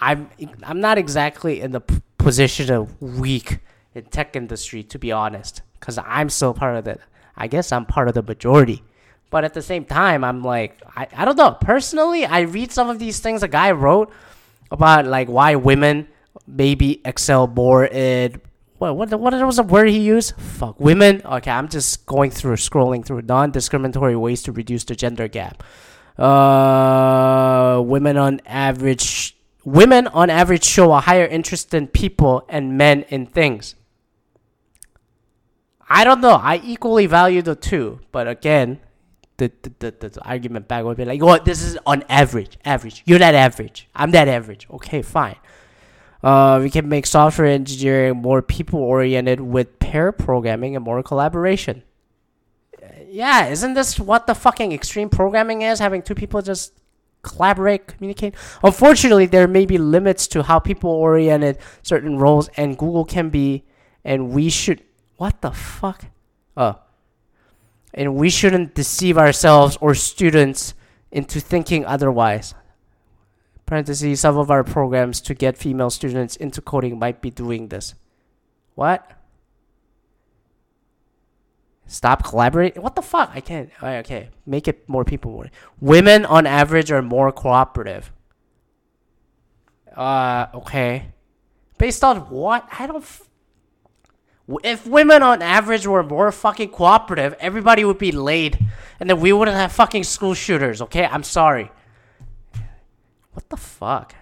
I'm 0.00 0.30
I'm 0.62 0.80
not 0.80 0.98
exactly 0.98 1.60
in 1.60 1.72
the 1.72 1.80
p- 1.80 2.02
position 2.22 2.72
of 2.72 3.00
weak 3.00 3.58
in 3.94 4.04
tech 4.04 4.36
industry 4.36 4.82
to 4.84 4.98
be 4.98 5.10
honest 5.12 5.62
because 5.78 5.98
I'm 5.98 6.28
still 6.28 6.54
part 6.54 6.76
of 6.76 6.84
the 6.84 6.98
I 7.36 7.46
guess 7.46 7.72
I'm 7.72 7.86
part 7.86 8.08
of 8.08 8.14
the 8.14 8.22
majority 8.22 8.82
but 9.30 9.44
at 9.44 9.54
the 9.54 9.62
same 9.62 9.84
time 9.84 10.24
I'm 10.24 10.42
like 10.42 10.80
I, 10.96 11.08
I 11.16 11.24
don't 11.24 11.36
know 11.36 11.52
personally 11.60 12.24
I 12.24 12.40
read 12.40 12.72
some 12.72 12.88
of 12.90 12.98
these 12.98 13.20
things 13.20 13.42
a 13.42 13.48
guy 13.48 13.70
wrote 13.72 14.12
about 14.70 15.06
like 15.06 15.28
why 15.28 15.56
women 15.56 16.08
maybe 16.46 17.00
excel 17.04 17.46
more 17.46 17.86
in 17.86 18.40
what 18.80 18.96
what 18.96 19.20
what 19.20 19.34
was 19.44 19.56
the 19.56 19.62
word 19.62 19.88
he 19.88 19.98
used? 19.98 20.34
Fuck 20.40 20.80
women. 20.80 21.20
Okay, 21.22 21.50
I'm 21.50 21.68
just 21.68 22.06
going 22.06 22.30
through 22.30 22.56
scrolling 22.56 23.04
through 23.04 23.20
non-discriminatory 23.22 24.16
ways 24.16 24.42
to 24.44 24.52
reduce 24.52 24.84
the 24.84 24.96
gender 24.96 25.28
gap. 25.28 25.62
Uh, 26.16 27.82
women 27.84 28.16
on 28.16 28.40
average 28.46 29.36
women 29.64 30.06
on 30.08 30.30
average 30.30 30.64
show 30.64 30.92
a 30.92 31.00
higher 31.00 31.26
interest 31.26 31.74
in 31.74 31.88
people 31.88 32.44
and 32.48 32.76
men 32.76 33.02
in 33.08 33.26
things. 33.26 33.74
I 35.88 36.04
don't 36.04 36.20
know. 36.20 36.34
I 36.34 36.60
equally 36.64 37.06
value 37.06 37.42
the 37.42 37.56
two, 37.56 38.00
but 38.12 38.28
again, 38.28 38.80
the 39.38 39.50
the, 39.62 39.90
the, 39.90 40.08
the 40.08 40.24
argument 40.24 40.68
back 40.68 40.84
would 40.84 40.96
be 40.96 41.04
like, 41.04 41.22
"Well, 41.22 41.42
this 41.42 41.62
is 41.62 41.76
on 41.84 42.04
average. 42.08 42.58
Average. 42.64 43.02
You're 43.06 43.18
that 43.18 43.34
average. 43.34 43.88
I'm 43.94 44.12
that 44.12 44.28
average. 44.28 44.68
Okay, 44.70 45.02
fine." 45.02 45.36
Uh, 46.22 46.60
we 46.62 46.70
can 46.70 46.88
make 46.88 47.06
software 47.06 47.46
engineering 47.48 48.16
more 48.16 48.42
people 48.42 48.78
oriented 48.78 49.40
with 49.40 49.78
pair 49.78 50.12
programming 50.12 50.76
and 50.76 50.84
more 50.84 51.02
collaboration. 51.02 51.82
Yeah, 53.08 53.46
isn't 53.46 53.74
this 53.74 53.98
what 53.98 54.26
the 54.26 54.34
fucking 54.34 54.72
extreme 54.72 55.08
programming 55.08 55.62
is? 55.62 55.80
Having 55.80 56.02
two 56.02 56.14
people 56.14 56.42
just 56.42 56.79
collaborate, 57.22 57.86
communicate. 57.86 58.34
Unfortunately, 58.62 59.26
there 59.26 59.48
may 59.48 59.66
be 59.66 59.78
limits 59.78 60.26
to 60.28 60.42
how 60.42 60.58
people 60.58 60.90
oriented 60.90 61.58
certain 61.82 62.18
roles, 62.18 62.48
and 62.56 62.78
Google 62.78 63.04
can 63.04 63.30
be, 63.30 63.64
and 64.04 64.30
we 64.30 64.50
should. 64.50 64.82
What 65.16 65.40
the 65.42 65.50
fuck? 65.50 66.06
Oh. 66.56 66.80
And 67.92 68.14
we 68.14 68.30
shouldn't 68.30 68.74
deceive 68.74 69.18
ourselves 69.18 69.76
or 69.80 69.94
students 69.94 70.74
into 71.10 71.40
thinking 71.40 71.84
otherwise 71.84 72.54
Parentheses, 73.70 74.18
some 74.18 74.36
of 74.36 74.50
our 74.50 74.64
programs 74.64 75.20
to 75.20 75.32
get 75.32 75.56
female 75.56 75.90
students 75.90 76.34
into 76.34 76.60
coding 76.60 76.98
might 76.98 77.22
be 77.22 77.30
doing 77.30 77.68
this. 77.68 77.94
What? 78.74 79.08
Stop 81.90 82.22
collaborating? 82.22 82.80
What 82.80 82.94
the 82.94 83.02
fuck? 83.02 83.32
I 83.34 83.40
can't. 83.40 83.68
Okay, 83.82 84.28
make 84.46 84.68
it 84.68 84.88
more 84.88 85.04
people. 85.04 85.32
More. 85.32 85.50
Women 85.80 86.24
on 86.24 86.46
average 86.46 86.92
are 86.92 87.02
more 87.02 87.32
cooperative. 87.32 88.12
Uh, 89.96 90.46
okay. 90.54 91.06
Based 91.78 92.04
on 92.04 92.30
what? 92.30 92.64
I 92.78 92.86
don't. 92.86 93.02
F- 93.02 93.28
if 94.62 94.86
women 94.86 95.24
on 95.24 95.42
average 95.42 95.84
were 95.84 96.04
more 96.04 96.30
fucking 96.30 96.68
cooperative, 96.68 97.34
everybody 97.40 97.84
would 97.84 97.98
be 97.98 98.12
laid, 98.12 98.64
and 99.00 99.10
then 99.10 99.18
we 99.18 99.32
wouldn't 99.32 99.56
have 99.56 99.72
fucking 99.72 100.04
school 100.04 100.34
shooters. 100.34 100.80
Okay, 100.82 101.04
I'm 101.04 101.24
sorry. 101.24 101.72
What 103.32 103.48
the 103.48 103.56
fuck? 103.56 104.14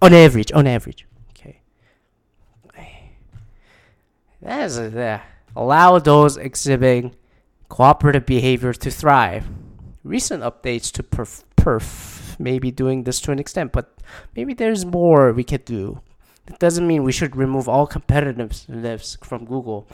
On 0.00 0.12
average, 0.12 0.52
on 0.52 0.68
average. 0.68 1.08
Okay. 1.30 1.60
That 4.42 4.64
is 4.66 4.78
a, 4.78 5.00
uh, 5.00 5.20
allow 5.56 5.98
those 5.98 6.36
exhibiting 6.36 7.16
cooperative 7.68 8.26
behavior 8.26 8.72
to 8.72 8.90
thrive. 8.90 9.46
Recent 10.04 10.42
updates 10.42 10.92
to 10.92 11.02
perf, 11.02 11.42
perf 11.56 12.38
maybe 12.38 12.70
doing 12.70 13.04
this 13.04 13.20
to 13.22 13.32
an 13.32 13.38
extent, 13.38 13.72
but 13.72 13.98
maybe 14.36 14.54
there's 14.54 14.84
more 14.84 15.32
we 15.32 15.42
could 15.42 15.64
do. 15.64 16.00
That 16.46 16.60
doesn't 16.60 16.86
mean 16.86 17.02
we 17.02 17.12
should 17.12 17.34
remove 17.34 17.68
all 17.68 17.88
competitiveness 17.88 19.22
from 19.24 19.46
Google. 19.46 19.88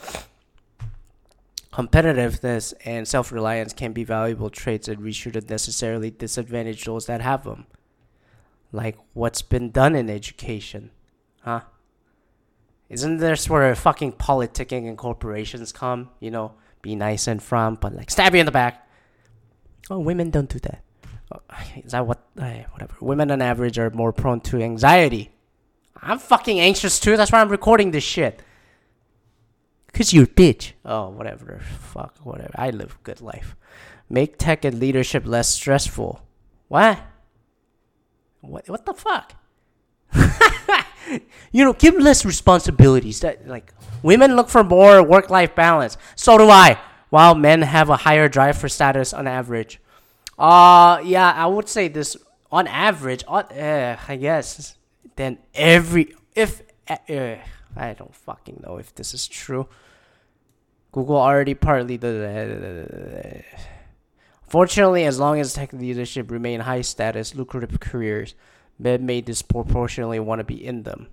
Competitiveness 1.71 2.75
and 2.85 3.07
self 3.07 3.31
reliance 3.31 3.73
can 3.73 3.93
be 3.93 4.03
valuable 4.03 4.51
traits, 4.51 4.87
and 4.87 4.99
we 5.01 5.11
shouldn't 5.11 5.49
necessarily 5.49 6.11
disadvantage 6.11 6.85
those 6.85 7.07
that 7.07 7.21
have 7.21 7.43
them. 7.45 7.65
Like 8.71 8.97
what's 9.13 9.41
been 9.41 9.71
done 9.71 9.95
in 9.95 10.09
education, 10.09 10.91
huh? 11.41 11.61
Isn't 12.93 13.17
this 13.17 13.49
where 13.49 13.75
fucking 13.75 14.13
politicking 14.13 14.87
and 14.87 14.97
corporations 14.97 15.71
come? 15.71 16.09
You 16.19 16.31
know, 16.31 16.53
be 16.81 16.95
nice 16.95 17.27
and 17.27 17.41
front, 17.41 17.81
but 17.81 17.95
like 17.95 18.11
stab 18.11 18.33
you 18.33 18.39
in 18.39 18.45
the 18.45 18.51
back. 18.51 18.87
Oh, 19.89 19.99
women 19.99 20.29
don't 20.29 20.49
do 20.49 20.59
that. 20.59 20.83
Oh, 21.33 21.39
is 21.75 21.91
that 21.91 22.05
what? 22.05 22.21
Uh, 22.39 22.63
whatever. 22.71 22.93
Women 23.01 23.31
on 23.31 23.41
average 23.41 23.77
are 23.79 23.89
more 23.89 24.13
prone 24.13 24.41
to 24.41 24.61
anxiety 24.61 25.33
I'm 26.05 26.19
fucking 26.19 26.59
anxious 26.59 26.99
too. 26.99 27.15
That's 27.15 27.31
why 27.31 27.39
I'm 27.39 27.49
recording 27.49 27.91
this 27.91 28.03
shit. 28.03 28.41
Cause 29.93 30.11
you're 30.11 30.25
a 30.25 30.27
bitch. 30.27 30.73
Oh, 30.83 31.09
whatever. 31.09 31.61
Fuck, 31.79 32.17
whatever. 32.23 32.51
I 32.55 32.71
live 32.71 32.97
a 32.99 33.03
good 33.03 33.21
life. 33.21 33.55
Make 34.09 34.37
tech 34.37 34.65
and 34.65 34.79
leadership 34.79 35.25
less 35.25 35.49
stressful. 35.49 36.21
What? 36.67 36.99
What? 38.41 38.67
What 38.67 38.85
the 38.85 38.93
fuck? 38.93 39.35
you 41.51 41.65
know, 41.65 41.73
give 41.73 41.95
less 41.95 42.25
responsibilities. 42.25 43.19
That 43.21 43.47
like 43.47 43.73
women 44.01 44.35
look 44.35 44.49
for 44.49 44.63
more 44.63 45.03
work-life 45.03 45.55
balance. 45.55 45.97
So 46.15 46.37
do 46.37 46.49
I. 46.49 46.79
While 47.09 47.35
men 47.35 47.61
have 47.61 47.89
a 47.89 47.97
higher 47.97 48.27
drive 48.27 48.57
for 48.57 48.69
status 48.69 49.13
on 49.13 49.27
average. 49.27 49.79
Uh 50.37 50.99
yeah, 51.03 51.31
I 51.31 51.45
would 51.45 51.69
say 51.69 51.87
this 51.87 52.17
on 52.51 52.67
average. 52.67 53.23
On, 53.27 53.43
uh, 53.43 53.97
I 54.07 54.15
guess 54.15 54.75
then 55.15 55.37
every 55.53 56.15
if 56.35 56.61
uh, 56.87 57.35
I 57.75 57.93
don't 57.93 58.15
fucking 58.15 58.63
know 58.65 58.77
if 58.77 58.93
this 58.95 59.13
is 59.13 59.27
true. 59.27 59.67
Google 60.91 61.17
already 61.17 61.55
partly 61.55 61.97
the. 61.97 63.43
Fortunately, 64.47 65.05
as 65.05 65.19
long 65.19 65.39
as 65.39 65.53
tech 65.53 65.73
leadership 65.73 66.29
remain 66.29 66.59
high 66.59 66.81
status, 66.81 67.33
lucrative 67.33 67.79
careers, 67.79 68.35
men 68.79 69.05
may 69.05 69.21
disproportionately 69.21 70.19
want 70.19 70.39
to 70.39 70.43
be 70.43 70.63
in 70.63 70.83
them. 70.83 71.07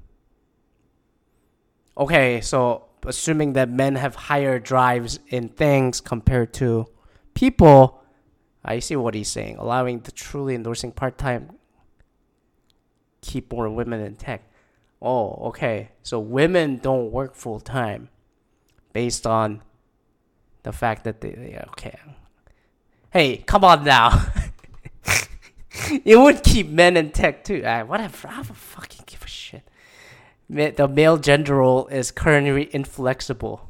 Okay, 1.97 2.41
so 2.41 2.87
assuming 3.05 3.55
that 3.55 3.69
men 3.69 3.97
have 3.97 4.15
higher 4.15 4.59
drives 4.59 5.21
in 5.29 5.49
things 5.49 6.01
compared 6.01 6.53
to 6.55 6.87
people, 7.35 8.03
I 8.65 8.79
see 8.79 8.97
what 8.97 9.15
he's 9.15 9.29
saying. 9.29 9.57
Allowing 9.57 10.01
the 10.01 10.13
truly 10.13 10.55
endorsing 10.55 10.93
part 10.93 11.19
time 11.19 11.59
keep 13.21 13.53
more 13.53 13.69
women 13.69 14.01
in 14.01 14.17
tech. 14.17 14.43
Oh, 15.03 15.35
okay. 15.49 15.91
So 16.03 16.19
women 16.19 16.79
don't 16.79 17.11
work 17.11 17.35
full 17.35 17.61
time 17.61 18.09
based 18.93 19.27
on 19.27 19.63
the 20.63 20.73
fact 20.73 21.05
that 21.05 21.21
they, 21.21 21.63
okay. 21.71 21.99
Hey, 23.11 23.39
come 23.39 23.65
on 23.65 23.85
now. 23.85 24.27
it 26.05 26.17
would 26.17 26.43
keep 26.43 26.69
men 26.69 26.97
in 26.97 27.11
tech 27.11 27.45
too. 27.45 27.65
I, 27.65 27.83
whatever. 27.83 28.29
I 28.29 28.37
don't 28.37 28.57
fucking 28.57 29.05
give 29.07 29.23
a 29.23 29.29
shit. 29.29 29.63
The 30.49 30.89
male 30.89 31.17
gender 31.17 31.57
role 31.57 31.87
is 31.87 32.11
currently 32.11 32.69
inflexible. 32.75 33.69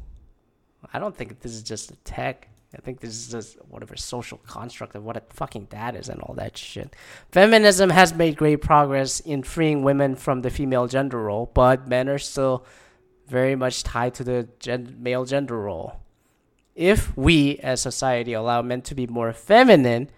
I 0.92 0.98
don't 0.98 1.16
think 1.16 1.40
this 1.40 1.52
is 1.52 1.62
just 1.62 1.90
a 1.90 1.96
tech. 1.96 2.48
I 2.74 2.80
think 2.80 3.00
this 3.00 3.10
is 3.10 3.28
just 3.28 3.56
whatever 3.68 3.96
social 3.96 4.38
construct 4.38 4.94
of 4.94 5.04
what 5.04 5.16
a 5.16 5.22
fucking 5.30 5.64
dad 5.64 5.96
is 5.96 6.08
and 6.08 6.20
all 6.22 6.34
that 6.34 6.56
shit. 6.56 6.94
Feminism 7.32 7.90
has 7.90 8.14
made 8.14 8.36
great 8.36 8.62
progress 8.62 9.18
in 9.20 9.42
freeing 9.42 9.82
women 9.82 10.14
from 10.14 10.42
the 10.42 10.50
female 10.50 10.86
gender 10.86 11.20
role, 11.20 11.50
but 11.52 11.88
men 11.88 12.08
are 12.08 12.18
still 12.18 12.64
very 13.26 13.56
much 13.56 13.82
tied 13.82 14.14
to 14.14 14.24
the 14.24 14.48
gen- 14.60 14.96
male 15.00 15.24
gender 15.24 15.58
role. 15.58 15.96
If 16.76 17.16
we 17.16 17.58
as 17.58 17.80
society 17.80 18.32
allow 18.32 18.62
men 18.62 18.82
to 18.82 18.94
be 18.94 19.06
more 19.06 19.32
feminine, 19.32 20.08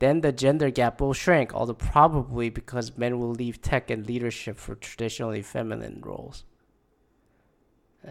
then 0.00 0.22
the 0.22 0.32
gender 0.32 0.70
gap 0.70 1.00
will 1.00 1.12
shrink, 1.12 1.54
although 1.54 1.74
probably 1.74 2.48
because 2.48 2.96
men 2.96 3.20
will 3.20 3.32
leave 3.32 3.60
tech 3.60 3.90
and 3.90 4.06
leadership 4.06 4.58
for 4.58 4.74
traditionally 4.74 5.42
feminine 5.42 6.00
roles. 6.02 6.44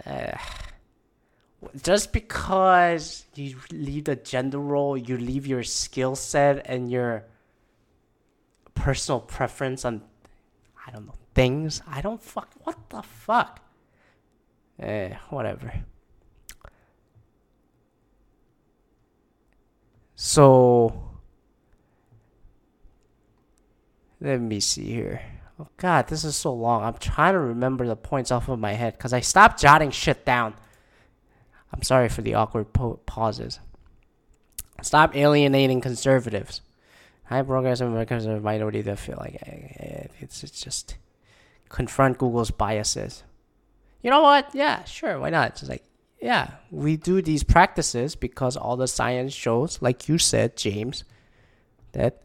Uh, 0.05 0.37
just 1.81 2.13
because 2.13 3.25
you 3.33 3.57
leave 3.71 4.05
the 4.05 4.15
gender 4.15 4.59
role, 4.59 4.95
you 4.95 5.17
leave 5.17 5.47
your 5.47 5.63
skill 5.63 6.15
set 6.15 6.61
and 6.65 6.91
your 6.91 7.25
personal 8.75 9.19
preference 9.19 9.83
on, 9.83 10.03
I 10.85 10.91
don't 10.91 11.07
know, 11.07 11.15
things. 11.33 11.81
I 11.87 12.01
don't 12.01 12.21
fuck. 12.21 12.49
What 12.63 12.77
the 12.89 13.01
fuck? 13.01 13.61
Eh, 14.79 15.15
whatever. 15.29 15.73
So, 20.15 21.08
let 24.21 24.39
me 24.39 24.59
see 24.59 24.85
here. 24.85 25.21
Oh 25.59 25.67
god, 25.77 26.07
this 26.07 26.23
is 26.23 26.35
so 26.35 26.53
long. 26.53 26.83
I'm 26.83 26.95
trying 26.95 27.33
to 27.33 27.39
remember 27.39 27.85
the 27.85 27.95
points 27.95 28.31
off 28.31 28.47
of 28.49 28.59
my 28.59 28.73
head 28.73 28.97
because 28.97 29.13
I 29.13 29.19
stopped 29.19 29.61
jotting 29.61 29.91
shit 29.91 30.25
down. 30.25 30.53
I'm 31.73 31.83
sorry 31.83 32.09
for 32.09 32.21
the 32.21 32.35
awkward 32.35 32.73
po- 32.73 32.99
pauses. 33.05 33.59
Stop 34.81 35.15
alienating 35.15 35.81
conservatives. 35.81 36.61
High 37.25 37.43
progressive 37.43 37.87
Americans 37.87 38.25
are 38.25 38.37
a 38.37 38.41
minority 38.41 38.81
that 38.81 38.97
feel 38.97 39.17
like 39.19 39.35
eh, 39.45 40.07
it's, 40.19 40.43
it's 40.43 40.61
just 40.61 40.97
confront 41.67 42.17
Google's 42.17 42.51
biases. 42.51 43.23
You 44.01 44.09
know 44.09 44.21
what? 44.21 44.49
Yeah, 44.55 44.83
sure. 44.85 45.19
Why 45.19 45.29
not? 45.29 45.51
It's 45.51 45.69
like, 45.69 45.83
yeah, 46.21 46.51
we 46.71 46.97
do 46.97 47.21
these 47.21 47.43
practices 47.43 48.15
because 48.15 48.57
all 48.57 48.77
the 48.77 48.87
science 48.87 49.33
shows, 49.33 49.81
like 49.81 50.07
you 50.07 50.17
said, 50.17 50.57
James, 50.57 51.03
that 51.91 52.23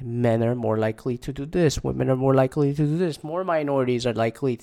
men 0.00 0.42
are 0.42 0.54
more 0.54 0.78
likely 0.78 1.18
to 1.18 1.32
do 1.32 1.46
this, 1.46 1.82
women 1.82 2.10
are 2.10 2.16
more 2.16 2.34
likely 2.34 2.74
to 2.74 2.86
do 2.86 2.98
this, 2.98 3.24
more 3.24 3.44
minorities 3.44 4.06
are 4.06 4.14
likely 4.14 4.60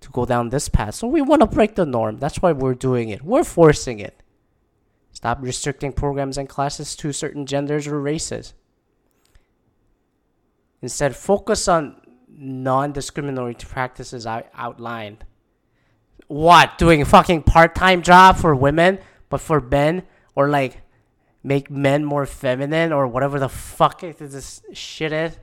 to 0.00 0.10
go 0.10 0.24
down 0.26 0.50
this 0.50 0.68
path. 0.68 0.94
So 0.94 1.06
we 1.06 1.22
want 1.22 1.40
to 1.40 1.46
break 1.46 1.74
the 1.74 1.86
norm. 1.86 2.18
That's 2.18 2.42
why 2.42 2.52
we're 2.52 2.74
doing 2.74 3.08
it. 3.08 3.22
We're 3.22 3.44
forcing 3.44 4.00
it. 4.00 4.22
Stop 5.12 5.38
restricting 5.40 5.92
programs 5.92 6.36
and 6.36 6.48
classes 6.48 6.94
to 6.96 7.12
certain 7.12 7.46
genders 7.46 7.86
or 7.86 8.00
races. 8.00 8.52
Instead, 10.82 11.16
focus 11.16 11.66
on 11.68 11.96
non 12.28 12.92
discriminatory 12.92 13.54
practices 13.54 14.26
I 14.26 14.44
outlined. 14.54 15.24
What? 16.26 16.76
Doing 16.78 17.00
a 17.00 17.06
fucking 17.06 17.44
part 17.44 17.74
time 17.74 18.02
job 18.02 18.36
for 18.36 18.54
women, 18.54 18.98
but 19.30 19.40
for 19.40 19.60
men? 19.60 20.02
Or 20.34 20.48
like 20.48 20.82
make 21.44 21.70
men 21.70 22.04
more 22.04 22.26
feminine 22.26 22.92
or 22.92 23.06
whatever 23.06 23.38
the 23.38 23.48
fuck 23.48 24.00
this 24.00 24.62
shit 24.72 25.12
is? 25.12 25.38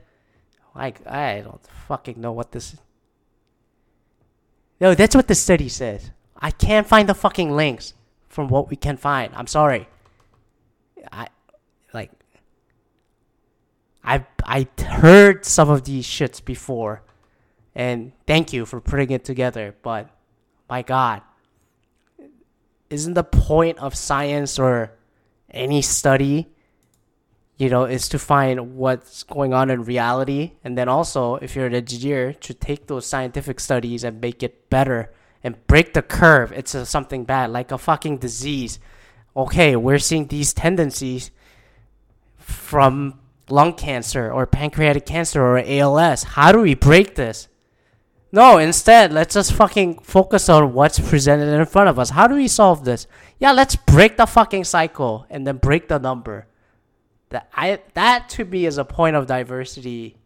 Like, 0.74 1.06
I 1.06 1.40
don't 1.40 1.64
fucking 1.86 2.20
know 2.20 2.32
what 2.32 2.52
this 2.52 2.74
is. 2.74 2.80
No, 4.80 4.94
that's 4.94 5.14
what 5.14 5.28
the 5.28 5.34
study 5.34 5.68
says. 5.68 6.10
I 6.36 6.50
can't 6.50 6.86
find 6.86 7.08
the 7.08 7.14
fucking 7.14 7.52
links 7.52 7.94
from 8.28 8.48
what 8.48 8.68
we 8.68 8.76
can 8.76 8.96
find. 8.96 9.32
I'm 9.34 9.46
sorry. 9.46 9.88
I 11.12 11.28
like 11.94 12.10
I 14.02 14.24
I 14.44 14.66
heard 14.84 15.44
some 15.44 15.70
of 15.70 15.84
these 15.84 16.04
shits 16.04 16.44
before 16.44 17.02
and 17.74 18.12
thank 18.26 18.52
you 18.52 18.66
for 18.66 18.80
putting 18.80 19.10
it 19.10 19.24
together, 19.24 19.74
but 19.82 20.10
my 20.68 20.82
god. 20.82 21.22
Isn't 22.90 23.14
the 23.14 23.24
point 23.24 23.78
of 23.78 23.94
science 23.94 24.58
or 24.58 24.92
any 25.52 25.82
study 25.82 26.48
you 27.62 27.68
know, 27.68 27.84
is 27.84 28.08
to 28.08 28.18
find 28.18 28.74
what's 28.74 29.22
going 29.22 29.54
on 29.54 29.70
in 29.70 29.84
reality. 29.84 30.52
And 30.64 30.76
then 30.76 30.88
also, 30.88 31.36
if 31.36 31.54
you're 31.54 31.66
an 31.66 31.76
engineer, 31.76 32.32
to 32.32 32.52
take 32.52 32.88
those 32.88 33.06
scientific 33.06 33.60
studies 33.60 34.02
and 34.02 34.20
make 34.20 34.42
it 34.42 34.68
better 34.68 35.12
and 35.44 35.64
break 35.68 35.94
the 35.94 36.02
curve. 36.02 36.50
It's 36.50 36.74
a, 36.74 36.84
something 36.84 37.24
bad, 37.24 37.50
like 37.50 37.70
a 37.70 37.78
fucking 37.78 38.18
disease. 38.18 38.80
Okay, 39.36 39.76
we're 39.76 40.00
seeing 40.00 40.26
these 40.26 40.52
tendencies 40.52 41.30
from 42.36 43.20
lung 43.48 43.74
cancer 43.74 44.32
or 44.32 44.44
pancreatic 44.44 45.06
cancer 45.06 45.40
or 45.40 45.62
ALS. 45.64 46.24
How 46.24 46.50
do 46.50 46.62
we 46.62 46.74
break 46.74 47.14
this? 47.14 47.46
No, 48.32 48.56
instead, 48.58 49.12
let's 49.12 49.34
just 49.34 49.52
fucking 49.52 50.00
focus 50.00 50.48
on 50.48 50.72
what's 50.72 50.98
presented 50.98 51.52
in 51.52 51.66
front 51.66 51.90
of 51.90 51.98
us. 51.98 52.10
How 52.10 52.26
do 52.26 52.34
we 52.34 52.48
solve 52.48 52.84
this? 52.84 53.06
Yeah, 53.42 53.50
let's 53.50 53.74
break 53.74 54.18
the 54.18 54.26
fucking 54.26 54.62
cycle 54.62 55.26
and 55.28 55.44
then 55.44 55.56
break 55.56 55.88
the 55.88 55.98
number. 55.98 56.46
That 57.30 57.48
I 57.52 57.80
that 57.94 58.28
to 58.28 58.44
me 58.44 58.66
is 58.66 58.78
a 58.78 58.84
point 58.84 59.16
of 59.16 59.26
diversity 59.26 60.16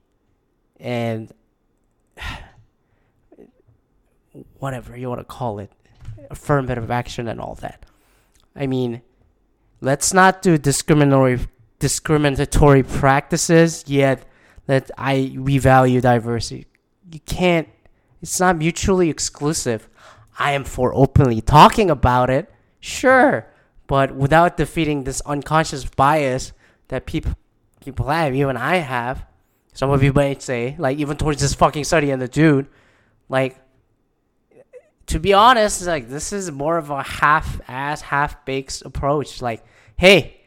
and 0.78 1.32
whatever 4.58 4.98
you 4.98 5.08
want 5.08 5.20
to 5.20 5.24
call 5.24 5.60
it, 5.60 5.70
affirmative 6.30 6.90
action 6.90 7.26
and 7.26 7.40
all 7.40 7.54
that. 7.62 7.86
I 8.54 8.66
mean, 8.66 9.00
let's 9.80 10.12
not 10.12 10.42
do 10.42 10.58
discriminatory 10.58 11.38
discriminatory 11.78 12.82
practices 12.82 13.84
yet 13.86 14.26
that 14.66 14.90
I 14.98 15.34
we 15.38 15.56
value 15.56 16.02
diversity. 16.02 16.66
You 17.10 17.20
can't 17.20 17.66
it's 18.20 18.38
not 18.38 18.58
mutually 18.58 19.08
exclusive. 19.08 19.88
I 20.38 20.52
am 20.52 20.64
for 20.64 20.94
openly 20.94 21.40
talking 21.40 21.88
about 21.88 22.28
it, 22.28 22.52
sure, 22.86 23.46
but 23.86 24.14
without 24.14 24.56
defeating 24.56 25.04
this 25.04 25.20
unconscious 25.22 25.84
bias 25.84 26.52
that 26.88 27.06
people 27.06 27.34
people 27.80 28.08
have, 28.08 28.34
even 28.34 28.56
I 28.56 28.76
have. 28.76 29.24
Some 29.72 29.90
of 29.90 30.02
you 30.02 30.12
might 30.12 30.42
say, 30.42 30.74
like 30.78 30.98
even 30.98 31.16
towards 31.16 31.40
this 31.40 31.54
fucking 31.54 31.84
study 31.84 32.10
and 32.10 32.20
the 32.20 32.28
dude, 32.28 32.66
like 33.28 33.58
to 35.06 35.20
be 35.20 35.32
honest, 35.32 35.86
like 35.86 36.08
this 36.08 36.32
is 36.32 36.50
more 36.50 36.78
of 36.78 36.90
a 36.90 37.02
half-ass, 37.02 38.00
half-baked 38.00 38.82
approach. 38.84 39.40
Like, 39.42 39.64
hey, 39.96 40.40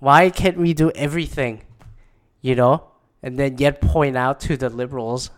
why 0.00 0.30
can't 0.30 0.58
we 0.58 0.74
do 0.74 0.90
everything, 0.90 1.62
you 2.40 2.54
know, 2.54 2.88
and 3.22 3.38
then 3.38 3.56
yet 3.58 3.80
point 3.80 4.16
out 4.16 4.40
to 4.40 4.56
the 4.56 4.68
liberals, 4.68 5.30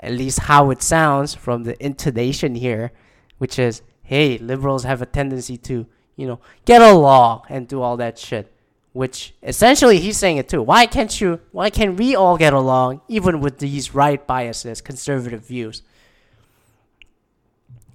at 0.00 0.12
least 0.12 0.38
how 0.40 0.70
it 0.70 0.80
sounds 0.82 1.34
from 1.34 1.64
the 1.64 1.84
intonation 1.84 2.54
here, 2.54 2.92
which 3.38 3.58
is, 3.58 3.82
hey, 4.08 4.38
liberals 4.38 4.84
have 4.84 5.02
a 5.02 5.06
tendency 5.06 5.58
to, 5.58 5.86
you 6.16 6.26
know, 6.26 6.40
get 6.64 6.80
along 6.80 7.42
and 7.50 7.68
do 7.68 7.82
all 7.82 7.98
that 7.98 8.18
shit. 8.18 8.50
Which 8.94 9.34
essentially 9.42 10.00
he's 10.00 10.16
saying 10.16 10.38
it 10.38 10.48
too. 10.48 10.62
Why 10.62 10.86
can't 10.86 11.20
you? 11.20 11.40
Why 11.52 11.68
can't 11.68 11.98
we 11.98 12.16
all 12.16 12.38
get 12.38 12.54
along 12.54 13.02
even 13.06 13.40
with 13.40 13.58
these 13.58 13.94
right 13.94 14.26
biases, 14.26 14.80
conservative 14.80 15.46
views? 15.46 15.82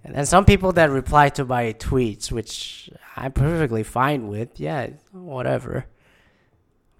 And 0.03 0.13
then 0.13 0.27
some 0.27 0.45
people 0.45 0.71
that 0.73 0.91
reply 0.91 1.29
to 1.29 1.45
my 1.45 1.73
tweets, 1.73 2.31
which 2.31 2.91
I'm 3.17 3.31
perfectly 3.31 3.81
fine 3.81 4.27
with, 4.27 4.59
yeah, 4.59 4.91
whatever. 5.11 5.85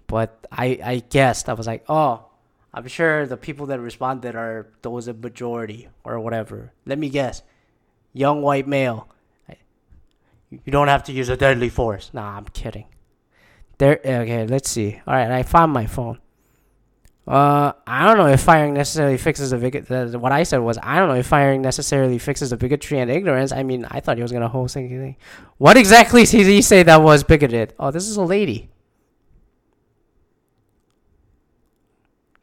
But 0.08 0.44
I, 0.50 0.80
I 0.82 1.02
guessed, 1.08 1.48
I 1.48 1.52
was 1.52 1.68
like, 1.68 1.84
oh, 1.88 2.26
I'm 2.72 2.88
sure 2.88 3.26
the 3.26 3.36
people 3.36 3.66
that 3.66 3.78
responded 3.78 4.34
are 4.34 4.66
those 4.82 5.06
a 5.06 5.14
majority 5.14 5.88
or 6.02 6.18
whatever. 6.18 6.72
Let 6.84 6.98
me 6.98 7.10
guess. 7.10 7.42
Young 8.14 8.40
white 8.40 8.66
male. 8.66 9.08
You 10.50 10.70
don't 10.70 10.88
have 10.88 11.02
to 11.04 11.12
use 11.12 11.28
a 11.28 11.36
deadly 11.36 11.68
force. 11.68 12.10
Nah, 12.14 12.36
I'm 12.36 12.44
kidding. 12.46 12.86
There. 13.78 13.98
Okay, 14.04 14.46
let's 14.46 14.70
see. 14.70 15.00
All 15.06 15.14
right, 15.14 15.30
I 15.30 15.42
found 15.42 15.72
my 15.72 15.86
phone. 15.86 16.20
Uh, 17.26 17.72
I 17.86 18.06
don't 18.06 18.18
know 18.18 18.26
if 18.26 18.42
firing 18.42 18.74
necessarily 18.74 19.16
fixes 19.16 19.50
the 19.50 19.56
bigotry. 19.56 20.16
What 20.16 20.30
I 20.30 20.42
said 20.42 20.58
was, 20.58 20.78
I 20.82 20.98
don't 20.98 21.08
know 21.08 21.14
if 21.14 21.26
firing 21.26 21.62
necessarily 21.62 22.18
fixes 22.18 22.50
the 22.50 22.56
bigotry 22.56 23.00
and 23.00 23.10
ignorance. 23.10 23.50
I 23.50 23.62
mean, 23.62 23.86
I 23.90 24.00
thought 24.00 24.18
he 24.18 24.22
was 24.22 24.30
gonna 24.30 24.48
whole 24.48 24.68
thing. 24.68 25.16
What 25.56 25.76
exactly 25.76 26.24
did 26.24 26.46
he 26.46 26.60
say 26.62 26.82
that 26.82 27.02
was 27.02 27.24
bigoted? 27.24 27.74
Oh, 27.78 27.90
this 27.90 28.06
is 28.06 28.16
a 28.16 28.22
lady. 28.22 28.70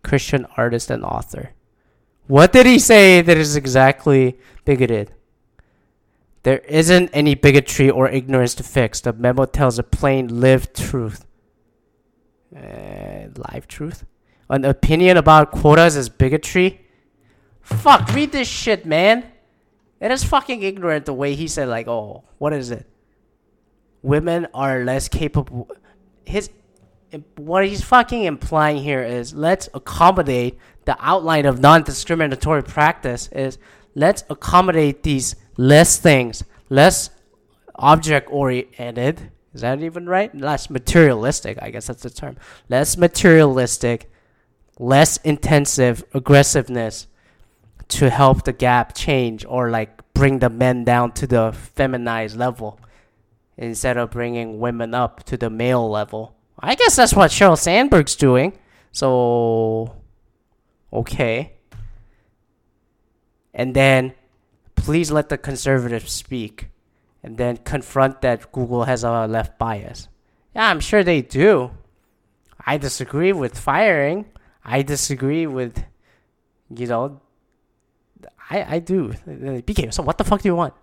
Christian 0.03 0.47
artist 0.57 0.89
and 0.89 1.05
author. 1.05 1.51
What 2.27 2.51
did 2.51 2.65
he 2.65 2.79
say 2.79 3.21
that 3.21 3.37
is 3.37 3.55
exactly 3.55 4.39
bigoted? 4.65 5.13
There 6.43 6.59
isn't 6.59 7.09
any 7.13 7.35
bigotry 7.35 7.89
or 7.89 8.09
ignorance 8.09 8.55
to 8.55 8.63
fix. 8.63 9.01
The 9.01 9.13
memo 9.13 9.45
tells 9.45 9.77
a 9.77 9.83
plain, 9.83 10.39
lived 10.41 10.75
truth. 10.75 11.25
Uh, 12.55 13.27
live 13.35 13.67
truth? 13.67 14.05
an 14.51 14.65
opinion 14.65 15.15
about 15.15 15.49
quotas 15.51 15.95
is 15.95 16.09
bigotry? 16.09 16.81
Fuck, 17.61 18.13
read 18.13 18.33
this 18.33 18.47
shit, 18.47 18.85
man. 18.85 19.31
It 20.01 20.11
is 20.11 20.23
fucking 20.23 20.61
ignorant 20.61 21.05
the 21.05 21.13
way 21.13 21.35
he 21.35 21.47
said, 21.47 21.69
like, 21.69 21.87
oh, 21.87 22.25
what 22.37 22.53
is 22.53 22.69
it? 22.69 22.85
Women 24.01 24.47
are 24.53 24.83
less 24.83 25.07
capable. 25.07 25.69
His, 26.25 26.49
what 27.37 27.65
he's 27.65 27.81
fucking 27.81 28.23
implying 28.23 28.77
here 28.77 29.03
is 29.03 29.33
let's 29.33 29.69
accommodate 29.73 30.57
the 30.85 30.97
outline 30.99 31.45
of 31.45 31.59
non-discriminatory 31.59 32.63
practice 32.63 33.29
is 33.31 33.57
let's 33.95 34.23
accommodate 34.29 35.03
these 35.03 35.35
less 35.61 35.97
things, 35.97 36.43
less 36.69 37.09
object 37.75 38.29
oriented. 38.31 39.31
Is 39.53 39.61
that 39.61 39.81
even 39.81 40.07
right? 40.07 40.33
Less 40.33 40.69
materialistic, 40.69 41.57
I 41.61 41.71
guess 41.71 41.87
that's 41.87 42.03
the 42.03 42.09
term. 42.09 42.37
Less 42.69 42.97
materialistic 42.97 44.11
less 44.81 45.17
intensive 45.17 46.03
aggressiveness 46.13 47.07
to 47.87 48.09
help 48.09 48.43
the 48.43 48.53
gap 48.53 48.95
change 48.95 49.45
or 49.45 49.69
like 49.69 50.01
bring 50.13 50.39
the 50.39 50.49
men 50.49 50.83
down 50.83 51.11
to 51.11 51.27
the 51.27 51.51
feminized 51.53 52.35
level 52.35 52.79
instead 53.57 53.95
of 53.97 54.09
bringing 54.09 54.59
women 54.59 54.93
up 54.95 55.23
to 55.23 55.37
the 55.37 55.49
male 55.49 55.87
level. 55.89 56.35
I 56.59 56.73
guess 56.75 56.95
that's 56.95 57.13
what 57.13 57.29
Sheryl 57.29 57.57
Sandberg's 57.57 58.15
doing. 58.15 58.57
So, 58.91 59.95
okay. 60.91 61.53
And 63.53 63.75
then, 63.75 64.13
please 64.81 65.11
let 65.11 65.29
the 65.29 65.37
conservatives 65.37 66.11
speak. 66.11 66.69
And 67.23 67.37
then 67.37 67.57
confront 67.57 68.21
that 68.21 68.51
Google 68.51 68.85
has 68.85 69.03
a 69.03 69.27
left 69.27 69.59
bias. 69.59 70.07
Yeah, 70.55 70.67
I'm 70.67 70.79
sure 70.79 71.03
they 71.03 71.21
do. 71.21 71.69
I 72.65 72.77
disagree 72.77 73.31
with 73.31 73.57
firing. 73.57 74.25
I 74.65 74.81
disagree 74.81 75.45
with, 75.45 75.83
you 76.75 76.87
know, 76.87 77.21
I 78.49 78.75
I 78.75 78.79
do. 78.79 79.13
BK, 79.27 79.93
so 79.93 80.01
what 80.01 80.17
the 80.17 80.23
fuck 80.23 80.41
do 80.41 80.49
you 80.49 80.55
want? 80.55 80.73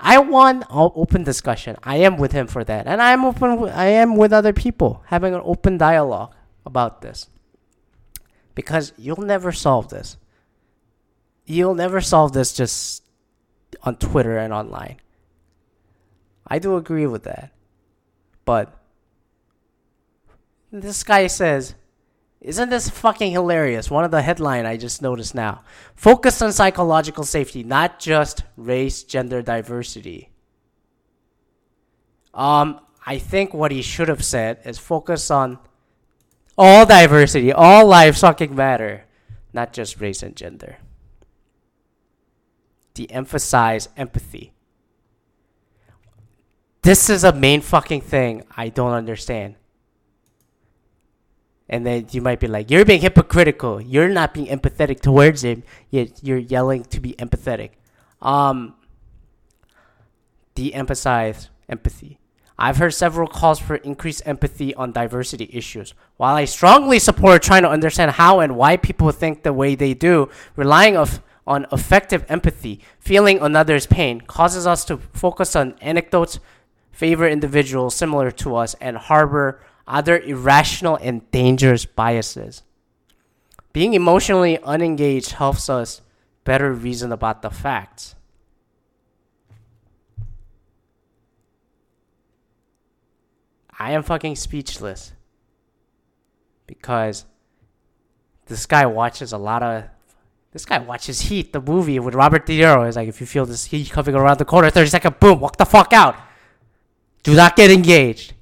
I 0.00 0.18
want 0.18 0.64
open 0.70 1.24
discussion. 1.24 1.76
I 1.82 1.96
am 1.96 2.16
with 2.16 2.32
him 2.32 2.46
for 2.46 2.64
that, 2.64 2.86
and 2.86 3.02
I 3.02 3.12
am 3.12 3.24
open. 3.24 3.68
I 3.68 3.86
am 3.86 4.16
with 4.16 4.32
other 4.32 4.52
people 4.52 5.02
having 5.06 5.34
an 5.34 5.42
open 5.44 5.76
dialogue 5.76 6.34
about 6.64 7.02
this. 7.02 7.28
Because 8.54 8.92
you'll 8.96 9.22
never 9.22 9.52
solve 9.52 9.88
this. 9.88 10.16
You'll 11.46 11.74
never 11.74 12.00
solve 12.00 12.32
this 12.32 12.52
just 12.52 13.02
on 13.82 13.96
Twitter 13.96 14.38
and 14.38 14.52
online. 14.52 14.98
I 16.46 16.58
do 16.58 16.76
agree 16.76 17.06
with 17.06 17.24
that, 17.24 17.52
but 18.44 18.74
this 20.70 21.02
guy 21.02 21.26
says 21.26 21.74
isn't 22.40 22.70
this 22.70 22.88
fucking 22.88 23.32
hilarious? 23.32 23.90
One 23.90 24.04
of 24.04 24.12
the 24.12 24.22
headline 24.22 24.64
I 24.64 24.76
just 24.76 25.02
noticed 25.02 25.34
now. 25.34 25.62
Focus 25.96 26.40
on 26.40 26.52
psychological 26.52 27.24
safety, 27.24 27.64
not 27.64 27.98
just 27.98 28.44
race, 28.56 29.02
gender 29.02 29.42
diversity. 29.42 30.30
Um, 32.32 32.80
I 33.04 33.18
think 33.18 33.52
what 33.52 33.72
he 33.72 33.82
should 33.82 34.06
have 34.08 34.24
said 34.24 34.60
is 34.64 34.78
focus 34.78 35.30
on 35.32 35.58
all 36.56 36.86
diversity, 36.86 37.52
all 37.52 37.86
lives 37.86 38.20
fucking 38.20 38.54
matter, 38.54 39.04
not 39.52 39.72
just 39.72 40.00
race 40.00 40.22
and 40.22 40.36
gender. 40.36 40.76
De-emphasize 42.98 43.88
empathy. 43.96 44.52
This 46.82 47.08
is 47.08 47.22
a 47.22 47.32
main 47.32 47.60
fucking 47.60 48.00
thing 48.00 48.42
I 48.56 48.70
don't 48.70 48.92
understand 48.92 49.54
and 51.68 51.84
then 51.84 52.06
you 52.10 52.22
might 52.22 52.40
be 52.40 52.46
like, 52.46 52.70
"You're 52.70 52.84
being 52.84 53.00
hypocritical. 53.00 53.80
You're 53.80 54.08
not 54.08 54.32
being 54.32 54.46
empathetic 54.46 55.00
towards 55.00 55.44
him. 55.44 55.62
Yet 55.90 56.24
you're 56.24 56.38
yelling 56.38 56.84
to 56.84 57.00
be 57.00 57.12
empathetic." 57.18 57.72
Um, 58.22 58.74
de-emphasize 60.54 61.50
empathy. 61.68 62.18
I've 62.58 62.78
heard 62.78 62.94
several 62.94 63.28
calls 63.28 63.60
for 63.60 63.76
increased 63.76 64.22
empathy 64.26 64.74
on 64.74 64.90
diversity 64.90 65.48
issues. 65.52 65.94
While 66.16 66.34
I 66.34 66.44
strongly 66.46 66.98
support 66.98 67.42
trying 67.42 67.62
to 67.62 67.68
understand 67.68 68.12
how 68.12 68.40
and 68.40 68.56
why 68.56 68.76
people 68.76 69.12
think 69.12 69.44
the 69.44 69.52
way 69.52 69.76
they 69.76 69.94
do, 69.94 70.28
relying 70.56 70.96
of, 70.96 71.22
on 71.48 71.66
effective 71.72 72.24
empathy, 72.28 72.80
feeling 73.00 73.40
another's 73.40 73.86
pain, 73.86 74.20
causes 74.20 74.66
us 74.66 74.84
to 74.84 74.98
focus 74.98 75.56
on 75.56 75.74
anecdotes, 75.80 76.38
favor 76.92 77.26
individuals 77.26 77.96
similar 77.96 78.30
to 78.30 78.54
us, 78.54 78.74
and 78.80 78.96
harbor 78.96 79.60
other 79.86 80.20
irrational 80.20 80.98
and 81.00 81.28
dangerous 81.30 81.86
biases. 81.86 82.62
Being 83.72 83.94
emotionally 83.94 84.58
unengaged 84.62 85.32
helps 85.32 85.68
us 85.68 86.02
better 86.44 86.72
reason 86.72 87.10
about 87.10 87.42
the 87.42 87.50
facts. 87.50 88.14
I 93.78 93.92
am 93.92 94.02
fucking 94.02 94.36
speechless 94.36 95.12
because 96.66 97.24
this 98.46 98.66
guy 98.66 98.86
watches 98.86 99.32
a 99.32 99.38
lot 99.38 99.62
of. 99.62 99.84
This 100.52 100.64
guy 100.64 100.78
watches 100.78 101.20
Heat, 101.22 101.52
the 101.52 101.60
movie 101.60 101.98
with 101.98 102.14
Robert 102.14 102.46
De 102.46 102.58
Niro. 102.58 102.86
He's 102.86 102.96
like, 102.96 103.08
if 103.08 103.20
you 103.20 103.26
feel 103.26 103.44
this 103.44 103.66
heat 103.66 103.90
coming 103.90 104.14
around 104.14 104.38
the 104.38 104.44
corner, 104.44 104.70
30 104.70 104.88
second, 104.88 105.20
boom, 105.20 105.40
walk 105.40 105.56
the 105.56 105.66
fuck 105.66 105.92
out. 105.92 106.16
Do 107.22 107.34
not 107.34 107.54
get 107.54 107.70
engaged. 107.70 108.32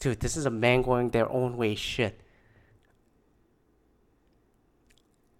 Dude, 0.00 0.20
this 0.20 0.36
is 0.36 0.46
a 0.46 0.50
man 0.50 0.82
going 0.82 1.10
their 1.10 1.30
own 1.30 1.56
way 1.56 1.74
shit. 1.74 2.20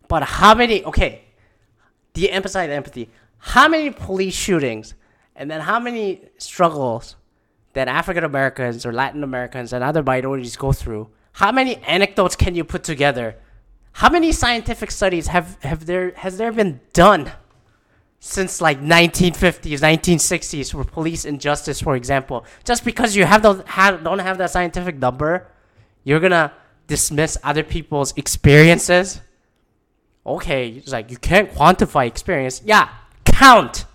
But 0.06 0.22
how 0.22 0.54
many, 0.54 0.84
okay, 0.84 1.22
de-emphasize 2.18 2.70
empathy. 2.70 3.10
How 3.38 3.68
many 3.68 3.90
police 3.90 4.34
shootings 4.34 4.94
and 5.36 5.50
then 5.50 5.60
how 5.60 5.78
many 5.78 6.22
struggles 6.38 7.16
that 7.74 7.86
African 7.86 8.24
Americans 8.24 8.84
or 8.84 8.92
Latin 8.92 9.22
Americans 9.22 9.72
and 9.72 9.84
other 9.84 10.02
minorities 10.02 10.56
go 10.56 10.72
through? 10.72 11.10
How 11.32 11.52
many 11.52 11.76
anecdotes 11.76 12.34
can 12.34 12.54
you 12.54 12.64
put 12.64 12.82
together? 12.82 13.36
How 13.98 14.08
many 14.08 14.30
scientific 14.30 14.92
studies 14.92 15.26
have, 15.26 15.60
have 15.62 15.86
there 15.86 16.12
has 16.16 16.38
there 16.38 16.52
been 16.52 16.80
done 16.92 17.32
since 18.20 18.60
like 18.60 18.80
1950s, 18.80 19.80
1960s 19.80 20.70
for 20.70 20.84
police 20.84 21.24
injustice, 21.24 21.80
for 21.80 21.96
example? 21.96 22.44
Just 22.62 22.84
because 22.84 23.16
you 23.16 23.24
have 23.24 23.42
those 23.42 23.60
have, 23.66 24.04
don't 24.04 24.20
have 24.20 24.38
that 24.38 24.50
scientific 24.50 24.98
number, 24.98 25.48
you're 26.04 26.20
gonna 26.20 26.52
dismiss 26.86 27.36
other 27.42 27.64
people's 27.64 28.14
experiences 28.16 29.20
okay, 30.28 30.68
it's 30.68 30.92
like 30.92 31.10
you 31.10 31.16
can't 31.16 31.50
quantify 31.50 32.06
experience. 32.06 32.62
Yeah, 32.64 32.88
count. 33.24 33.86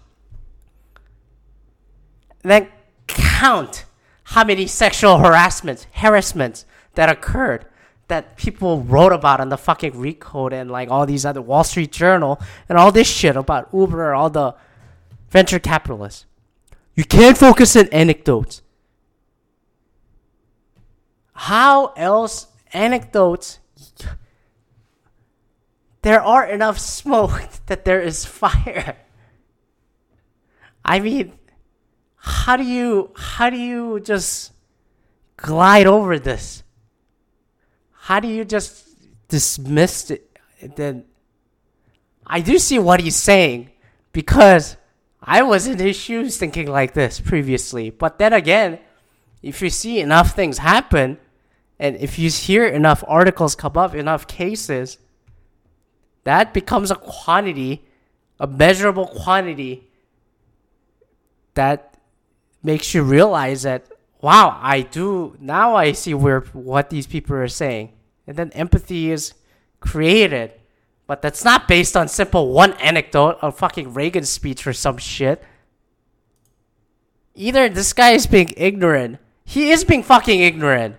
Then 2.42 2.68
count 3.08 3.86
how 4.24 4.44
many 4.44 4.68
sexual 4.68 5.20
harassments, 5.20 5.88
harassments 5.94 6.66
that 6.96 7.10
occurred 7.10 7.66
that 8.08 8.38
people 8.38 8.82
wrote 8.82 9.14
about 9.14 9.40
on 9.40 9.50
the 9.50 9.58
fucking 9.58 9.94
Recode 9.94 10.54
and 10.54 10.70
like 10.70 10.90
all 10.90 11.06
these 11.06 11.26
other 11.26 11.42
Wall 11.42 11.64
Street 11.64 11.92
Journal 11.92 12.40
and 12.68 12.78
all 12.78 12.92
this 12.92 13.08
shit 13.08 13.36
about 13.36 13.70
Uber, 13.74 14.14
all 14.14 14.30
the 14.30 14.56
venture 15.30 15.60
capitalists. 15.60 16.26
You 16.96 17.06
can't 17.06 17.38
focus 17.38 17.76
on 17.76 17.88
anecdotes. 17.90 18.62
How 21.34 21.88
else 21.94 22.48
anecdotes 22.74 23.60
there 26.04 26.22
are 26.22 26.46
enough 26.46 26.78
smoke 26.78 27.42
that 27.66 27.86
there 27.86 28.02
is 28.02 28.26
fire. 28.26 28.98
I 30.86 31.00
mean, 31.00 31.34
how 32.18 32.58
do 32.58 32.64
you 32.64 33.12
how 33.16 33.50
do 33.50 33.58
you 33.58 34.00
just 34.02 34.52
glide 35.38 35.88
over 35.88 36.20
this? 36.20 36.64
How 38.04 38.20
do 38.20 38.28
you 38.28 38.44
just 38.44 38.86
dismiss 39.30 40.12
it? 40.12 40.38
Then 40.76 41.06
I 42.28 42.42
do 42.42 42.60
see 42.60 42.78
what 42.78 43.00
he's 43.00 43.16
saying 43.16 43.70
because 44.12 44.76
I 45.22 45.42
was 45.44 45.68
in 45.68 45.80
his 45.80 45.96
shoes 45.96 46.36
thinking 46.36 46.68
like 46.68 46.94
this 46.94 47.22
previously. 47.22 47.92
But 47.92 48.20
then 48.20 48.34
again, 48.34 48.80
if 49.42 49.62
you 49.62 49.70
see 49.70 50.02
enough 50.02 50.36
things 50.36 50.58
happen, 50.58 51.18
and 51.80 51.96
if 51.96 52.20
you 52.20 52.30
hear 52.30 52.66
enough 52.66 53.06
articles 53.08 53.56
come 53.56 53.78
up, 53.78 53.96
enough 53.96 54.28
cases, 54.28 54.98
that 56.26 56.54
becomes 56.54 56.92
a 56.92 56.96
quantity, 56.96 57.86
a 58.38 58.48
measurable 58.48 59.08
quantity 59.08 59.88
that 61.54 61.96
makes 62.62 62.94
you 62.94 63.02
realize 63.02 63.64
that 63.64 63.93
wow, 64.24 64.58
I 64.62 64.82
do 64.82 65.36
now 65.40 65.76
I 65.76 65.92
see 65.92 66.14
where 66.14 66.40
what 66.54 66.90
these 66.90 67.06
people 67.06 67.36
are 67.36 67.48
saying. 67.50 67.92
And 68.26 68.38
then 68.38 68.52
empathy 68.54 69.12
is 69.12 69.34
created. 69.82 70.54
But 71.06 71.22
that's 71.22 71.44
not 71.44 71.68
based 71.68 71.98
on 71.98 72.08
simple 72.08 72.54
one 72.54 72.72
anecdote 72.74 73.38
of 73.42 73.58
fucking 73.58 73.94
Reagan's 73.94 74.30
speech 74.30 74.66
or 74.66 74.72
some 74.72 74.98
shit. 74.98 75.44
Either 77.36 77.68
this 77.68 77.92
guy 77.92 78.12
is 78.12 78.26
being 78.26 78.54
ignorant. 78.56 79.20
He 79.44 79.72
is 79.72 79.84
being 79.84 80.04
fucking 80.04 80.40
ignorant. 80.40 80.96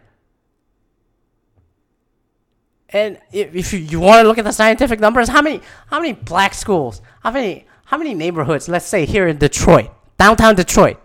And 2.90 3.18
if 3.32 3.72
you, 3.72 3.78
you 3.78 4.00
want 4.00 4.22
to 4.22 4.28
look 4.28 4.36
at 4.36 4.44
the 4.44 4.52
scientific 4.52 5.00
numbers, 5.00 5.28
how 5.30 5.40
many 5.40 5.62
how 5.86 5.98
many 5.98 6.12
black 6.12 6.52
schools, 6.52 7.00
how 7.22 7.30
many 7.30 7.66
how 7.86 7.96
many 7.96 8.12
neighborhoods, 8.12 8.68
let's 8.68 8.84
say 8.84 9.06
here 9.06 9.26
in 9.26 9.38
Detroit, 9.38 9.90
downtown 10.18 10.54
Detroit, 10.54 10.98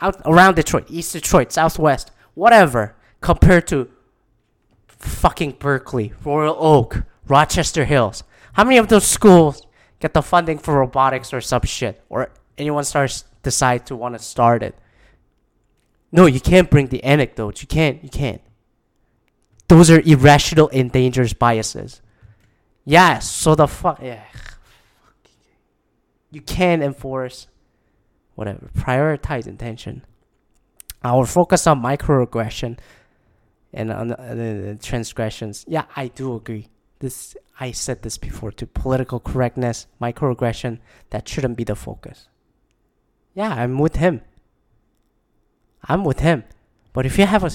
out 0.00 0.20
around 0.24 0.54
Detroit, 0.56 0.86
East 0.88 1.12
Detroit, 1.12 1.52
Southwest, 1.52 2.10
whatever, 2.34 2.96
compared 3.20 3.66
to 3.68 3.90
fucking 4.86 5.52
Berkley, 5.58 6.12
Royal 6.24 6.56
Oak, 6.58 7.04
Rochester 7.26 7.84
Hills. 7.84 8.24
How 8.54 8.64
many 8.64 8.78
of 8.78 8.88
those 8.88 9.06
schools 9.06 9.66
get 10.00 10.14
the 10.14 10.22
funding 10.22 10.58
for 10.58 10.78
robotics 10.78 11.32
or 11.32 11.40
some 11.40 11.62
shit, 11.62 12.02
or 12.08 12.30
anyone 12.56 12.84
starts 12.84 13.24
decide 13.42 13.86
to 13.86 13.96
want 13.96 14.16
to 14.16 14.18
start 14.18 14.62
it? 14.62 14.74
No, 16.10 16.26
you 16.26 16.40
can't 16.40 16.70
bring 16.70 16.88
the 16.88 17.04
anecdotes. 17.04 17.62
You 17.62 17.68
can't. 17.68 18.02
You 18.02 18.08
can't. 18.08 18.40
Those 19.68 19.90
are 19.90 20.00
irrational 20.00 20.70
and 20.72 20.90
dangerous 20.90 21.34
biases. 21.34 22.00
Yeah, 22.84 23.18
so 23.18 23.54
the 23.54 23.68
fuck 23.68 24.00
yeah. 24.02 24.24
You 26.30 26.40
can 26.40 26.82
enforce 26.82 27.46
whatever. 28.38 28.70
Prioritize 28.72 29.48
intention. 29.48 30.04
I 31.02 31.12
will 31.12 31.26
focus 31.26 31.66
on 31.66 31.82
microaggression 31.82 32.78
and 33.72 33.92
on 33.92 34.08
the, 34.08 34.16
the 34.16 34.78
transgressions. 34.80 35.64
Yeah, 35.66 35.86
I 35.96 36.06
do 36.06 36.36
agree. 36.36 36.68
This 37.00 37.36
I 37.58 37.72
said 37.72 38.02
this 38.02 38.16
before 38.16 38.52
to 38.52 38.66
political 38.66 39.18
correctness, 39.18 39.88
microaggression, 40.00 40.78
that 41.10 41.28
shouldn't 41.28 41.56
be 41.56 41.64
the 41.64 41.74
focus. 41.74 42.28
Yeah, 43.34 43.52
I'm 43.52 43.76
with 43.78 43.96
him. 43.96 44.20
I'm 45.88 46.04
with 46.04 46.20
him. 46.20 46.44
But 46.92 47.06
if 47.06 47.18
you 47.18 47.26
have 47.26 47.42
a 47.42 47.50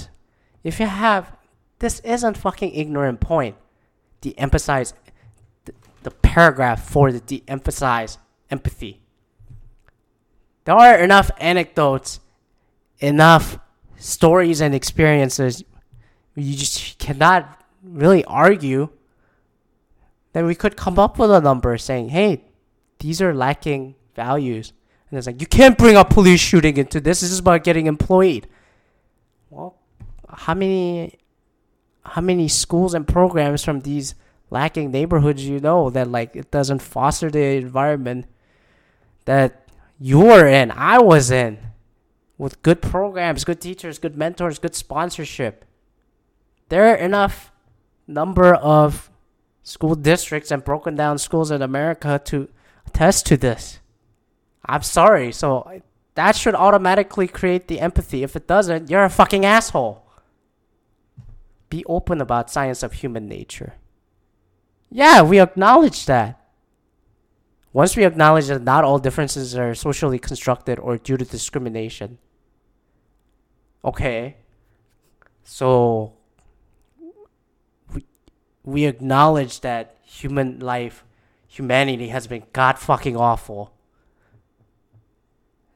if 0.65 0.82
you 0.82 0.86
have 0.86 1.38
this 1.80 2.02
isn't 2.02 2.38
fucking 2.38 2.74
ignorant 2.74 3.22
point. 3.22 3.56
De-emphasize 4.19 4.93
the, 5.63 5.74
the 6.04 6.12
paragraph 6.12 6.86
for 6.89 7.12
the 7.12 7.22
de-emphasize 7.22 8.17
empathy. 8.50 9.03
There 10.65 10.76
are 10.76 10.97
enough 10.97 11.30
anecdotes, 11.39 12.19
enough 12.99 13.60
stories 13.97 14.62
and 14.62 14.73
experiences. 14.73 15.63
You 16.36 16.56
just 16.56 16.97
cannot 16.99 17.62
really 17.84 18.23
argue 18.26 18.89
that 20.34 20.45
we 20.45 20.56
could 20.56 20.76
come 20.76 20.97
up 20.97 21.19
with 21.19 21.32
a 21.32 21.41
number 21.41 21.78
saying, 21.78 22.10
hey, 22.10 22.43
these 22.99 23.21
are 23.21 23.34
lacking 23.34 23.95
values. 24.15 24.73
And 25.10 25.17
it's 25.17 25.28
like, 25.28 25.41
you 25.41 25.47
can't 25.47 25.78
bring 25.78 25.95
a 25.95 26.06
police 26.06 26.39
shooting 26.39 26.78
into 26.78 26.99
this. 26.99 27.21
This 27.21 27.32
is 27.32 27.39
about 27.39 27.63
getting 27.63 27.86
employed. 27.88 28.47
Well, 29.49 29.78
how 30.28 30.54
many 30.54 31.19
how 32.06 32.21
many 32.21 32.47
schools 32.47 32.93
and 32.93 33.08
programs 33.08 33.63
from 33.63 33.82
these 33.82 34.15
lacking 34.49 34.91
neighborhoods 34.91 35.45
you 35.45 35.60
know 35.60 35.89
that 35.89 36.10
like 36.10 36.36
it 36.36 36.52
doesn't 36.52 36.80
foster 36.80 37.30
the 37.30 37.56
environment 37.56 38.26
that 39.26 39.62
you're 40.06 40.46
in, 40.46 40.70
I 40.72 41.00
was 41.00 41.32
in, 41.32 41.60
with 42.38 42.62
good 42.62 42.82
programs, 42.82 43.46
good 43.46 43.62
teachers, 43.62 44.00
good 44.00 44.18
mentors, 44.18 44.60
good 44.60 44.76
sponsorship. 44.76 45.63
There 46.68 46.92
are 46.92 46.96
enough 46.96 47.54
number 48.06 48.54
of 48.54 49.10
school 49.62 49.96
districts 49.96 50.52
and 50.52 50.62
broken 50.62 50.98
down 50.98 51.20
schools 51.20 51.52
in 51.52 51.62
America 51.62 52.20
to 52.26 52.50
attest 52.86 53.26
to 53.28 53.38
this. 53.38 53.80
I'm 54.66 54.82
sorry. 54.82 55.32
So 55.32 55.82
that 56.16 56.36
should 56.36 56.54
automatically 56.54 57.30
create 57.30 57.70
the 57.70 57.80
empathy. 57.80 58.24
If 58.24 58.36
it 58.36 58.46
doesn't, 58.46 58.89
you're 58.89 59.06
a 59.06 59.10
fucking 59.10 59.46
asshole 59.46 60.04
be 61.70 61.86
open 61.86 62.20
about 62.20 62.52
science 62.52 62.84
of 62.84 62.92
human 62.92 63.30
nature. 63.30 63.76
Yeah, 64.92 65.22
we 65.22 65.39
acknowledge 65.39 66.06
that. 66.08 66.42
Once 67.74 67.98
we 67.98 68.06
acknowledge 68.06 68.48
that 68.48 68.62
not 68.62 68.84
all 68.84 69.00
differences 69.00 69.58
are 69.58 69.74
socially 69.74 70.20
constructed 70.20 70.78
or 70.78 70.98
due 70.98 71.18
to 71.18 71.26
discrimination. 71.26 72.20
Okay. 73.84 74.38
So 75.44 76.14
we 77.94 78.06
we 78.64 78.86
acknowledge 78.86 79.62
that 79.62 79.98
human 80.04 80.60
life, 80.60 81.04
humanity 81.48 82.10
has 82.10 82.28
been 82.28 82.44
god 82.54 82.78
fucking 82.78 83.18
awful. 83.18 83.74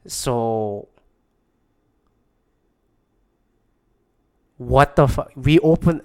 So 0.06 0.88
what 4.56 4.96
the 4.96 5.08
fuck? 5.08 5.32
We 5.34 5.58
open, 5.58 6.02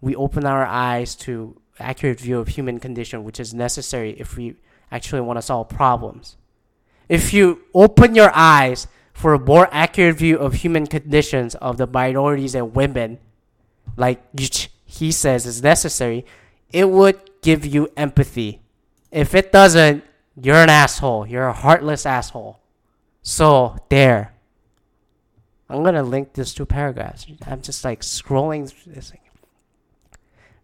we 0.00 0.14
open 0.14 0.46
our 0.46 0.64
eyes 0.64 1.14
to 1.16 1.60
accurate 1.78 2.20
view 2.20 2.38
of 2.38 2.48
human 2.48 2.78
condition, 2.78 3.24
which 3.24 3.40
is 3.40 3.52
necessary 3.52 4.12
if 4.18 4.36
we 4.36 4.56
actually 4.90 5.20
want 5.20 5.38
to 5.38 5.42
solve 5.42 5.68
problems. 5.68 6.36
If 7.08 7.32
you 7.32 7.62
open 7.74 8.14
your 8.14 8.30
eyes 8.34 8.86
for 9.12 9.34
a 9.34 9.38
more 9.38 9.68
accurate 9.72 10.16
view 10.16 10.38
of 10.38 10.54
human 10.54 10.86
conditions 10.86 11.54
of 11.56 11.76
the 11.76 11.86
minorities 11.86 12.54
and 12.54 12.74
women, 12.74 13.18
like 13.96 14.22
he 14.84 15.12
says 15.12 15.46
is 15.46 15.62
necessary, 15.62 16.24
it 16.72 16.88
would 16.88 17.18
give 17.42 17.66
you 17.66 17.90
empathy. 17.96 18.60
If 19.10 19.34
it 19.34 19.52
doesn't, 19.52 20.04
you're 20.40 20.56
an 20.56 20.70
asshole. 20.70 21.26
You're 21.26 21.48
a 21.48 21.52
heartless 21.52 22.06
asshole. 22.06 22.60
So, 23.22 23.76
there. 23.88 24.34
I'm 25.68 25.84
gonna 25.84 26.02
link 26.02 26.32
these 26.32 26.52
two 26.54 26.66
paragraphs. 26.66 27.26
I'm 27.46 27.62
just 27.62 27.84
like 27.84 28.00
scrolling 28.00 28.72
this. 28.86 29.10
Thing. 29.10 29.20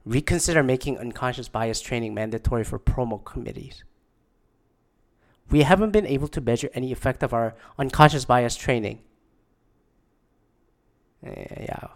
Reconsider 0.05 0.63
making 0.63 0.99
unconscious 0.99 1.49
bias 1.49 1.81
training 1.81 2.15
mandatory 2.15 2.65
for 2.65 2.79
promo 2.79 3.23
committees. 3.25 3.85
We 5.51 5.63
haven't 5.63 5.93
been 5.93 6.07
able 6.07 6.29
to 6.29 6.41
measure 6.41 6.71
any 6.75 6.93
effect 6.93 7.23
of 7.23 7.33
our 7.33 7.55
unconscious 7.79 8.25
bias 8.25 8.57
training. 8.57 9.01
Eh, 11.25 11.65
yeah. 11.65 11.89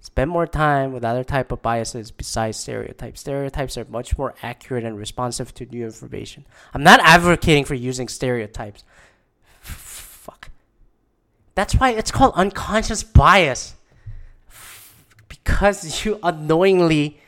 Spend 0.00 0.30
more 0.30 0.46
time 0.46 0.92
with 0.92 1.02
other 1.02 1.24
type 1.24 1.50
of 1.50 1.62
biases 1.62 2.10
besides 2.10 2.58
stereotypes. 2.58 3.20
Stereotypes 3.20 3.78
are 3.78 3.86
much 3.86 4.18
more 4.18 4.34
accurate 4.42 4.84
and 4.84 4.98
responsive 4.98 5.54
to 5.54 5.64
new 5.64 5.84
information. 5.84 6.44
I'm 6.74 6.82
not 6.82 7.00
advocating 7.02 7.64
for 7.64 7.74
using 7.74 8.08
stereotypes. 8.08 8.84
Fuck. 9.60 10.50
That's 11.54 11.74
why 11.74 11.92
it's 11.92 12.10
called 12.10 12.34
unconscious 12.36 13.02
bias. 13.02 13.74
Because 15.28 16.04
you 16.04 16.20
unknowingly 16.22 17.18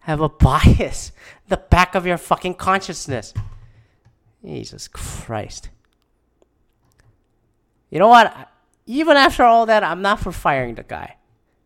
have 0.00 0.20
a 0.20 0.28
bias 0.28 1.12
the 1.48 1.56
back 1.56 1.94
of 1.94 2.06
your 2.06 2.18
fucking 2.18 2.54
consciousness. 2.54 3.34
Jesus 4.44 4.88
Christ. 4.88 5.70
You 7.90 7.98
know 7.98 8.08
what? 8.08 8.50
Even 8.86 9.16
after 9.16 9.44
all 9.44 9.66
that, 9.66 9.82
I'm 9.82 10.02
not 10.02 10.20
for 10.20 10.32
firing 10.32 10.74
the 10.74 10.82
guy. 10.82 11.16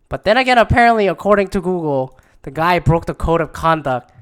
But 0.09 0.25
then 0.25 0.37
again, 0.37 0.59
apparently, 0.59 1.07
according 1.07 1.49
to 1.49 1.61
Google, 1.61 2.19
the 2.43 2.51
guy 2.51 2.79
broke 2.79 3.07
the 3.07 3.15
code 3.15 3.41
of 3.41 3.53
conduct, 3.53 4.13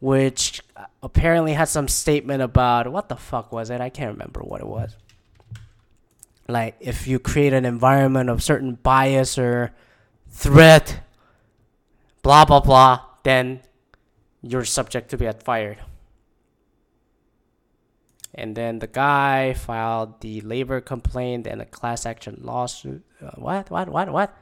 which 0.00 0.62
uh, 0.76 0.86
apparently 1.02 1.52
had 1.52 1.68
some 1.68 1.88
statement 1.88 2.42
about 2.42 2.90
what 2.90 3.08
the 3.08 3.16
fuck 3.16 3.52
was 3.52 3.70
it? 3.70 3.80
I 3.80 3.90
can't 3.90 4.12
remember 4.12 4.40
what 4.40 4.60
it 4.60 4.66
was. 4.66 4.96
Like, 6.48 6.76
if 6.80 7.06
you 7.06 7.18
create 7.18 7.52
an 7.52 7.64
environment 7.64 8.28
of 8.28 8.42
certain 8.42 8.74
bias 8.74 9.38
or 9.38 9.72
threat, 10.28 11.00
blah, 12.22 12.44
blah, 12.44 12.60
blah, 12.60 13.00
then 13.22 13.60
you're 14.42 14.64
subject 14.64 15.10
to 15.10 15.16
be 15.16 15.30
fired. 15.32 15.78
And 18.34 18.56
then 18.56 18.80
the 18.80 18.88
guy 18.88 19.54
filed 19.54 20.20
the 20.20 20.40
labor 20.40 20.80
complaint 20.80 21.46
and 21.46 21.62
a 21.62 21.66
class 21.66 22.04
action 22.04 22.40
lawsuit. 22.42 23.04
Uh, 23.22 23.30
what? 23.36 23.70
What? 23.70 23.88
What? 23.88 24.12
What? 24.12 24.36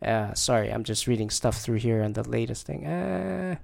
Uh, 0.00 0.32
sorry, 0.34 0.70
I'm 0.70 0.84
just 0.84 1.06
reading 1.06 1.28
stuff 1.28 1.58
through 1.60 1.78
here 1.78 2.02
and 2.02 2.14
the 2.14 2.28
latest 2.28 2.66
thing. 2.66 2.86
Uh, 2.86 3.56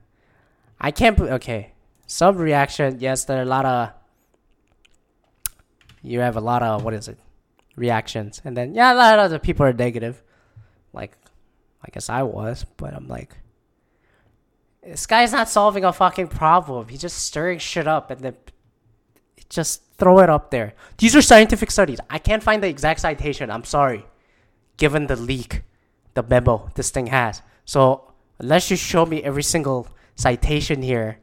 I 0.81 0.91
can't. 0.91 1.19
Okay, 1.21 1.73
some 2.07 2.37
reaction. 2.37 2.99
Yes, 3.01 3.25
there 3.25 3.39
are 3.39 3.43
a 3.43 3.47
lot 3.47 3.65
of. 3.65 3.91
You 6.03 6.21
have 6.21 6.37
a 6.37 6.41
lot 6.41 6.63
of 6.63 6.85
what 6.85 6.93
is 6.95 7.07
it? 7.09 7.19
Reactions, 7.77 8.41
and 8.45 8.57
then 8.57 8.75
yeah, 8.75 8.93
a 8.93 8.95
lot 8.95 9.19
of 9.19 9.31
the 9.31 9.39
people 9.39 9.67
are 9.67 9.73
negative. 9.73 10.23
Like, 10.93 11.17
I 11.83 11.89
guess 11.91 12.09
I 12.09 12.23
was, 12.23 12.65
but 12.77 12.95
I'm 12.95 13.09
like, 13.09 13.37
this 14.83 15.07
guy's 15.07 15.33
not 15.33 15.49
solving 15.49 15.85
a 15.85 15.93
fucking 15.93 16.29
problem. 16.29 16.89
He's 16.89 17.01
just 17.01 17.19
stirring 17.19 17.59
shit 17.59 17.89
up, 17.89 18.11
and 18.11 18.21
then 18.21 18.37
just 19.49 19.83
throw 19.99 20.21
it 20.21 20.31
up 20.31 20.51
there. 20.51 20.75
These 20.99 21.17
are 21.17 21.23
scientific 21.23 21.71
studies. 21.71 21.99
I 22.09 22.19
can't 22.19 22.43
find 22.43 22.63
the 22.63 22.69
exact 22.69 23.01
citation. 23.01 23.51
I'm 23.51 23.65
sorry, 23.65 24.07
given 24.77 25.07
the 25.07 25.17
leak 25.17 25.63
the 26.15 26.23
memo 26.23 26.71
this 26.75 26.91
thing 26.91 27.09
has. 27.09 27.43
So 27.65 28.13
unless 28.39 28.71
you 28.71 28.77
show 28.77 29.05
me 29.05 29.23
every 29.23 29.43
single 29.43 29.89
citation 30.15 30.83
here, 30.83 31.19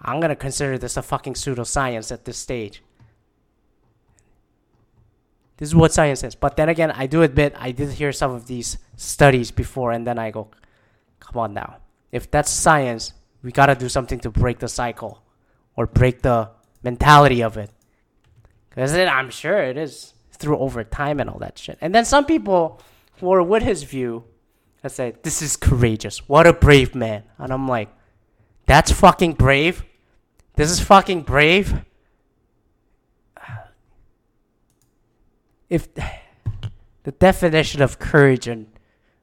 I'm 0.00 0.20
gonna 0.20 0.36
consider 0.36 0.78
this 0.78 0.96
a 0.96 1.02
fucking 1.02 1.34
pseudoscience 1.34 2.12
at 2.12 2.24
this 2.24 2.38
stage. 2.38 2.82
This 5.62 5.68
is 5.68 5.76
what 5.76 5.92
science 5.92 6.18
says. 6.18 6.34
But 6.34 6.56
then 6.56 6.68
again, 6.68 6.90
I 6.90 7.06
do 7.06 7.22
admit 7.22 7.54
I 7.56 7.70
did 7.70 7.90
hear 7.90 8.10
some 8.10 8.32
of 8.32 8.48
these 8.48 8.78
studies 8.96 9.52
before, 9.52 9.92
and 9.92 10.04
then 10.04 10.18
I 10.18 10.32
go, 10.32 10.48
come 11.20 11.40
on 11.40 11.54
now. 11.54 11.76
If 12.10 12.28
that's 12.32 12.50
science, 12.50 13.12
we 13.44 13.52
gotta 13.52 13.76
do 13.76 13.88
something 13.88 14.18
to 14.26 14.30
break 14.30 14.58
the 14.58 14.66
cycle 14.66 15.22
or 15.76 15.86
break 15.86 16.22
the 16.22 16.50
mentality 16.82 17.44
of 17.44 17.56
it. 17.58 17.70
Because 18.70 18.92
I'm 18.92 19.30
sure 19.30 19.62
it 19.62 19.76
is 19.76 20.14
through 20.32 20.58
over 20.58 20.82
time 20.82 21.20
and 21.20 21.30
all 21.30 21.38
that 21.38 21.56
shit. 21.58 21.78
And 21.80 21.94
then 21.94 22.06
some 22.06 22.26
people 22.26 22.80
or 23.20 23.40
with 23.44 23.62
his 23.62 23.84
view, 23.84 24.24
I 24.82 24.88
say, 24.88 25.14
This 25.22 25.42
is 25.42 25.54
courageous. 25.54 26.28
What 26.28 26.48
a 26.48 26.52
brave 26.52 26.96
man. 26.96 27.22
And 27.38 27.52
I'm 27.52 27.68
like, 27.68 27.88
That's 28.66 28.90
fucking 28.90 29.34
brave? 29.34 29.84
This 30.56 30.72
is 30.72 30.80
fucking 30.80 31.22
brave? 31.22 31.84
If 35.72 35.88
the 37.04 37.12
definition 37.12 37.80
of 37.80 37.98
courage 37.98 38.46
and 38.46 38.66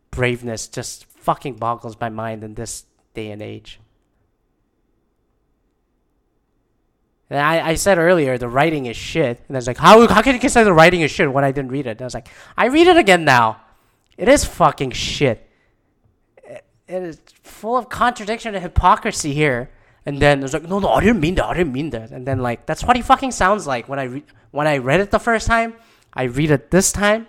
braveness 0.09 0.67
just 0.67 1.05
fucking 1.05 1.57
boggles 1.57 1.95
my 1.99 2.09
mind 2.09 2.43
in 2.43 2.55
this 2.55 2.85
day 3.13 3.29
and 3.29 3.39
age. 3.41 3.79
And 7.29 7.39
I, 7.39 7.69
I 7.69 7.75
said 7.75 7.99
earlier 7.99 8.39
the 8.39 8.49
writing 8.49 8.87
is 8.87 8.97
shit. 8.97 9.43
And 9.47 9.55
I 9.55 9.59
was 9.59 9.67
like, 9.67 9.77
how, 9.77 10.07
how 10.07 10.23
can 10.23 10.41
you 10.41 10.49
say 10.49 10.63
the 10.63 10.73
writing 10.73 11.01
is 11.01 11.11
shit 11.11 11.31
when 11.31 11.43
I 11.43 11.51
didn't 11.51 11.71
read 11.71 11.85
it? 11.85 11.91
And 11.91 12.01
I 12.01 12.05
was 12.05 12.15
like, 12.15 12.29
I 12.57 12.65
read 12.65 12.87
it 12.87 12.97
again 12.97 13.23
now. 13.23 13.61
It 14.17 14.27
is 14.27 14.43
fucking 14.43 14.91
shit. 14.91 15.47
It, 16.43 16.65
It 16.87 17.03
is 17.03 17.21
full 17.43 17.77
of 17.77 17.89
contradiction 17.89 18.55
and 18.55 18.63
hypocrisy 18.63 19.35
here. 19.35 19.69
And 20.03 20.19
then 20.19 20.41
it's 20.41 20.53
like, 20.53 20.63
no, 20.63 20.79
no, 20.79 20.89
I 20.89 21.01
didn't 21.01 21.21
mean 21.21 21.35
that. 21.35 21.45
I 21.45 21.53
didn't 21.53 21.73
mean 21.73 21.91
that. 21.91 22.09
And 22.09 22.25
then 22.25 22.39
like, 22.39 22.65
that's 22.65 22.83
what 22.83 22.95
he 22.95 23.03
fucking 23.03 23.33
sounds 23.33 23.67
like 23.67 23.87
when 23.87 23.99
I 23.99 24.03
re- 24.05 24.23
when 24.49 24.65
I 24.65 24.77
read 24.77 24.99
it 24.99 25.11
the 25.11 25.19
first 25.19 25.45
time. 25.45 25.75
I 26.13 26.23
read 26.23 26.51
it 26.51 26.71
this 26.71 26.91
time. 26.91 27.27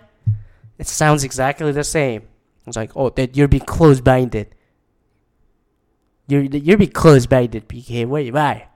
It 0.77 0.87
sounds 0.87 1.23
exactly 1.23 1.71
the 1.71 1.83
same. 1.83 2.23
It's 2.65 2.77
like, 2.77 2.91
oh, 2.95 3.09
that 3.09 3.35
you're 3.37 3.47
being 3.47 3.65
closed-minded. 3.65 4.55
You're 6.27 6.43
you're 6.43 6.77
being 6.77 6.91
closed-minded, 6.91 7.67
PK. 7.67 8.05
Wait, 8.05 8.33
why? 8.33 8.67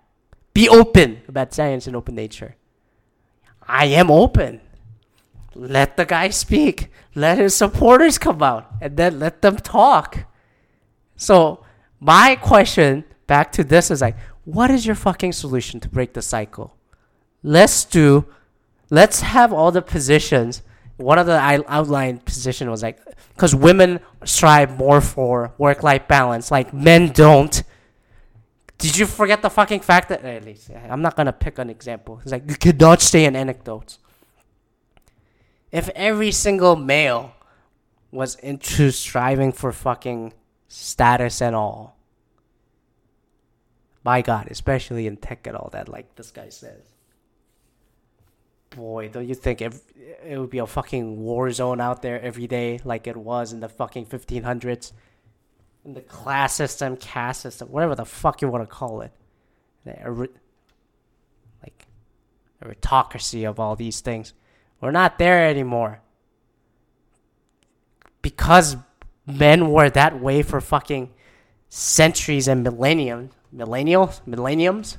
Be 0.53 0.69
open 0.69 1.21
about 1.27 1.53
science 1.53 1.87
and 1.87 1.95
open 1.95 2.15
nature. 2.15 2.55
I 3.67 3.85
am 3.85 4.11
open 4.11 4.61
let 5.55 5.95
the 5.95 6.05
guy 6.05 6.29
speak. 6.29 6.91
Let 7.15 7.37
his 7.37 7.55
supporters 7.55 8.17
come 8.17 8.43
out 8.43 8.69
and 8.81 8.97
then 8.97 9.19
let 9.19 9.41
them 9.41 9.55
talk. 9.55 10.25
So, 11.15 11.63
my 11.99 12.35
question 12.35 13.05
back 13.25 13.53
to 13.53 13.63
this 13.63 13.89
is 13.89 14.01
like, 14.01 14.17
what 14.43 14.69
is 14.69 14.85
your 14.85 14.95
fucking 14.95 15.31
solution 15.31 15.79
to 15.79 15.89
break 15.89 16.13
the 16.13 16.21
cycle? 16.21 16.75
Let's 17.41 17.85
do, 17.85 18.25
let's 18.89 19.21
have 19.21 19.53
all 19.53 19.71
the 19.71 19.81
positions. 19.81 20.61
One 20.97 21.19
of 21.19 21.25
the 21.25 21.37
outlined 21.67 22.25
position 22.25 22.69
was 22.69 22.81
like, 22.81 22.99
because 23.29 23.53
women 23.53 23.99
strive 24.23 24.77
more 24.77 25.01
for 25.01 25.53
work 25.57 25.83
life 25.83 26.07
balance, 26.07 26.51
like 26.51 26.73
men 26.73 27.11
don't. 27.11 27.63
Did 28.77 28.97
you 28.97 29.05
forget 29.05 29.41
the 29.41 29.49
fucking 29.49 29.81
fact 29.81 30.09
that, 30.09 30.23
at 30.23 30.45
least, 30.45 30.69
I'm 30.89 31.01
not 31.01 31.15
gonna 31.15 31.33
pick 31.33 31.59
an 31.59 31.69
example. 31.69 32.19
It's 32.23 32.31
like, 32.31 32.49
you 32.49 32.55
cannot 32.55 33.01
stay 33.01 33.25
in 33.25 33.35
anecdotes 33.35 33.99
if 35.75 35.89
every 35.89 36.31
single 36.31 36.77
male 36.77 37.33
was 38.09 38.35
into 38.35 38.91
striving 38.91 39.51
for 39.51 39.73
fucking 39.73 40.31
status 40.69 41.41
and 41.41 41.53
all, 41.53 41.97
my 44.01 44.21
God, 44.21 44.47
especially 44.49 45.05
in 45.05 45.17
tech 45.17 45.45
and 45.45 45.57
all 45.57 45.69
that, 45.73 45.89
like 45.89 46.15
this 46.15 46.31
guy 46.31 46.47
says. 46.47 46.94
Boy, 48.75 49.07
don't 49.07 49.27
you 49.27 49.35
think 49.35 49.61
it, 49.61 49.73
it 50.25 50.37
would 50.37 50.49
be 50.49 50.57
a 50.57 50.67
fucking 50.67 51.17
war 51.17 51.49
zone 51.51 51.79
out 51.79 52.01
there 52.01 52.21
every 52.21 52.45
day 52.45 52.81
like 52.83 53.07
it 53.07 53.15
was 53.15 53.53
in 53.53 53.61
the 53.61 53.69
fucking 53.69 54.07
1500s? 54.07 54.91
In 55.85 55.93
the 55.93 56.01
class 56.01 56.55
system, 56.55 56.97
caste 56.97 57.41
system, 57.41 57.69
whatever 57.69 57.95
the 57.95 58.05
fuck 58.05 58.41
you 58.41 58.49
want 58.49 58.67
to 58.67 58.75
call 58.75 59.01
it. 59.01 59.13
like, 59.85 61.87
a 62.61 62.69
autocracy 62.69 63.45
of 63.45 63.59
all 63.59 63.75
these 63.75 64.01
things. 64.01 64.33
We're 64.81 64.91
not 64.91 65.19
there 65.19 65.47
anymore. 65.47 66.01
Because 68.21 68.75
men 69.25 69.69
were 69.69 69.89
that 69.91 70.19
way 70.19 70.41
for 70.41 70.59
fucking 70.59 71.13
centuries 71.69 72.47
and 72.47 72.63
millennium, 72.63 73.29
millennials, 73.55 74.21
millenniums, 74.25 74.97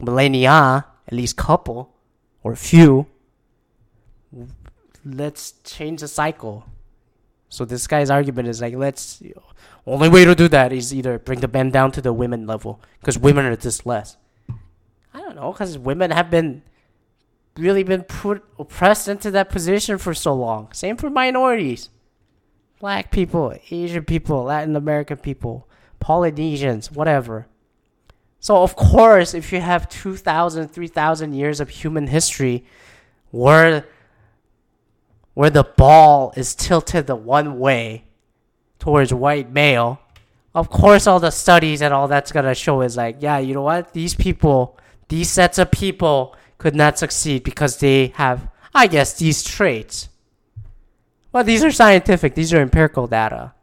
millennia, 0.00 0.86
at 1.06 1.12
least 1.12 1.36
couple 1.36 1.93
or 2.44 2.54
few. 2.54 3.06
Let's 5.04 5.52
change 5.64 6.00
the 6.00 6.08
cycle. 6.08 6.66
So 7.48 7.64
this 7.64 7.86
guy's 7.86 8.10
argument 8.10 8.48
is 8.48 8.60
like, 8.60 8.74
let's 8.74 9.22
only 9.86 10.08
way 10.08 10.24
to 10.24 10.34
do 10.34 10.48
that 10.48 10.72
is 10.72 10.94
either 10.94 11.18
bring 11.18 11.40
the 11.40 11.48
men 11.48 11.70
down 11.70 11.92
to 11.92 12.00
the 12.00 12.12
women 12.12 12.46
level 12.46 12.80
because 13.00 13.18
women 13.18 13.44
are 13.44 13.56
just 13.56 13.84
less. 13.86 14.16
I 15.12 15.20
don't 15.20 15.36
know 15.36 15.52
because 15.52 15.78
women 15.78 16.10
have 16.10 16.30
been 16.30 16.62
really 17.56 17.84
been 17.84 18.02
put 18.02 18.44
oppressed 18.58 19.08
into 19.08 19.30
that 19.30 19.50
position 19.50 19.98
for 19.98 20.14
so 20.14 20.34
long. 20.34 20.72
Same 20.72 20.96
for 20.96 21.10
minorities, 21.10 21.90
black 22.80 23.10
people, 23.10 23.56
Asian 23.70 24.04
people, 24.04 24.44
Latin 24.44 24.74
American 24.74 25.18
people, 25.18 25.68
Polynesians, 26.00 26.90
whatever. 26.90 27.46
So 28.44 28.62
of 28.62 28.76
course, 28.76 29.32
if 29.32 29.54
you 29.54 29.60
have 29.62 29.88
2,000, 29.88 30.68
3,000 30.68 31.32
years 31.32 31.60
of 31.60 31.70
human 31.70 32.08
history, 32.08 32.66
where 33.30 33.86
where 35.32 35.48
the 35.48 35.64
ball 35.64 36.30
is 36.36 36.54
tilted 36.54 37.06
the 37.06 37.16
one 37.16 37.58
way 37.58 38.04
towards 38.78 39.14
white 39.14 39.50
male, 39.50 39.98
of 40.54 40.68
course 40.68 41.06
all 41.06 41.20
the 41.20 41.30
studies 41.30 41.80
and 41.80 41.94
all 41.94 42.06
that's 42.06 42.32
gonna 42.32 42.54
show 42.54 42.82
is 42.82 42.98
like, 42.98 43.16
yeah, 43.20 43.38
you 43.38 43.54
know 43.54 43.62
what? 43.62 43.94
These 43.94 44.14
people, 44.14 44.78
these 45.08 45.30
sets 45.30 45.56
of 45.56 45.70
people 45.70 46.36
could 46.58 46.74
not 46.74 46.98
succeed 46.98 47.44
because 47.44 47.78
they 47.78 48.08
have, 48.08 48.46
I 48.74 48.88
guess, 48.88 49.14
these 49.14 49.42
traits. 49.42 50.10
Well, 51.32 51.44
these 51.44 51.64
are 51.64 51.72
scientific, 51.72 52.34
these 52.34 52.52
are 52.52 52.60
empirical 52.60 53.06
data. 53.06 53.54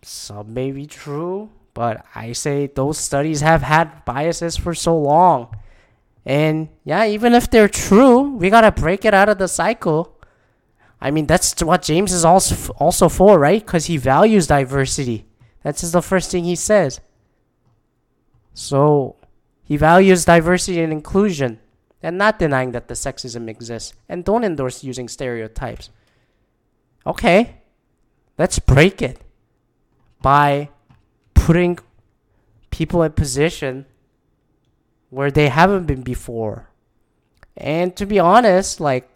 Some 0.00 0.54
may 0.54 0.72
be 0.72 0.86
true, 0.86 1.50
but 1.74 2.04
I 2.14 2.32
say 2.32 2.66
those 2.66 2.98
studies 2.98 3.40
have 3.40 3.62
had 3.62 4.04
biases 4.04 4.56
for 4.56 4.74
so 4.74 4.98
long. 4.98 5.54
And 6.24 6.68
yeah, 6.84 7.06
even 7.06 7.32
if 7.32 7.50
they're 7.50 7.68
true, 7.68 8.36
we 8.36 8.50
gotta 8.50 8.72
break 8.72 9.04
it 9.04 9.14
out 9.14 9.28
of 9.28 9.38
the 9.38 9.48
cycle. 9.48 10.16
I 11.00 11.10
mean, 11.10 11.26
that's 11.26 11.62
what 11.62 11.82
James 11.82 12.12
is 12.12 12.24
also 12.24 12.72
also 12.74 13.08
for, 13.08 13.38
right? 13.38 13.64
Because 13.64 13.86
he 13.86 13.96
values 13.96 14.46
diversity. 14.46 15.26
That's 15.62 15.80
just 15.80 15.92
the 15.92 16.02
first 16.02 16.30
thing 16.30 16.44
he 16.44 16.56
says. 16.56 17.00
So 18.52 19.16
he 19.62 19.76
values 19.76 20.24
diversity 20.24 20.80
and 20.80 20.92
inclusion, 20.92 21.58
and 22.02 22.18
not 22.18 22.38
denying 22.38 22.72
that 22.72 22.88
the 22.88 22.94
sexism 22.94 23.48
exists, 23.48 23.94
and 24.08 24.24
don't 24.24 24.44
endorse 24.44 24.84
using 24.84 25.08
stereotypes. 25.08 25.90
Okay, 27.06 27.62
let's 28.36 28.58
break 28.58 29.00
it 29.00 29.20
by 30.20 30.68
putting 31.50 31.76
people 32.70 33.02
in 33.02 33.10
position 33.10 33.84
where 35.08 35.32
they 35.32 35.48
haven't 35.48 35.84
been 35.84 36.00
before. 36.00 36.68
And 37.56 37.96
to 37.96 38.06
be 38.06 38.20
honest, 38.20 38.78
like 38.78 39.10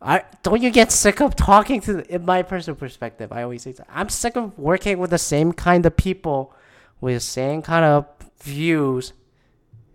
I 0.00 0.24
don't 0.42 0.62
you 0.62 0.70
get 0.70 0.90
sick 0.90 1.20
of 1.20 1.36
talking 1.36 1.82
to 1.82 2.00
in 2.10 2.24
my 2.24 2.40
personal 2.42 2.76
perspective. 2.76 3.30
I 3.30 3.42
always 3.42 3.60
say 3.64 3.72
that. 3.72 3.86
I'm 3.90 4.08
sick 4.08 4.36
of 4.36 4.58
working 4.58 4.96
with 4.96 5.10
the 5.10 5.18
same 5.18 5.52
kind 5.52 5.84
of 5.84 5.98
people 5.98 6.54
with 6.98 7.16
the 7.16 7.20
same 7.20 7.60
kind 7.60 7.84
of 7.84 8.06
views, 8.40 9.12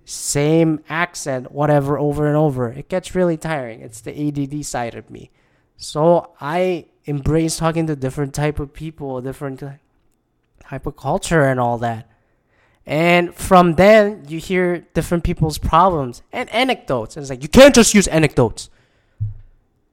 same 0.06 0.84
accent, 0.88 1.52
whatever 1.52 1.98
over 1.98 2.28
and 2.28 2.38
over. 2.38 2.70
It 2.70 2.90
gets 2.90 3.16
really 3.16 3.38
tiring. 3.38 3.82
It's 3.82 4.02
the 4.02 4.14
ADD 4.28 4.64
side 4.68 4.94
of 4.94 5.10
me. 5.10 5.32
So 5.78 6.34
I 6.40 6.86
embrace 7.06 7.58
talking 7.58 7.88
to 7.88 7.96
different 7.96 8.36
type 8.36 8.60
of 8.60 8.72
people, 8.72 9.20
different 9.20 9.64
type 10.72 10.86
of 10.86 10.96
culture 10.96 11.44
and 11.44 11.60
all 11.60 11.78
that. 11.80 12.10
And 12.86 13.36
from 13.36 13.76
then, 13.76 14.24
you 14.30 14.40
hear 14.40 14.88
different 14.94 15.24
people's 15.26 15.58
problems 15.58 16.24
and 16.32 16.50
anecdotes. 16.50 17.16
And 17.16 17.24
it's 17.24 17.30
like, 17.30 17.44
you 17.44 17.50
can't 17.50 17.76
just 17.76 17.94
use 17.94 18.08
anecdotes. 18.08 18.70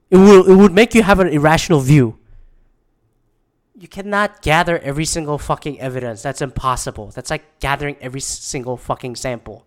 It 0.09 0.17
will, 0.17 0.49
it 0.49 0.55
would 0.55 0.73
make 0.73 0.95
you 0.95 1.03
have 1.03 1.19
an 1.19 1.27
irrational 1.27 1.81
view. 1.81 2.17
You 3.77 3.87
cannot 3.89 4.41
gather 4.41 4.79
every 4.79 5.05
single 5.05 5.37
fucking 5.37 5.79
evidence. 5.81 6.21
That's 6.21 6.41
impossible. 6.41 7.07
That's 7.11 7.29
like 7.29 7.59
gathering 7.59 7.97
every 8.01 8.21
single 8.21 8.77
fucking 8.77 9.17
sample. 9.17 9.65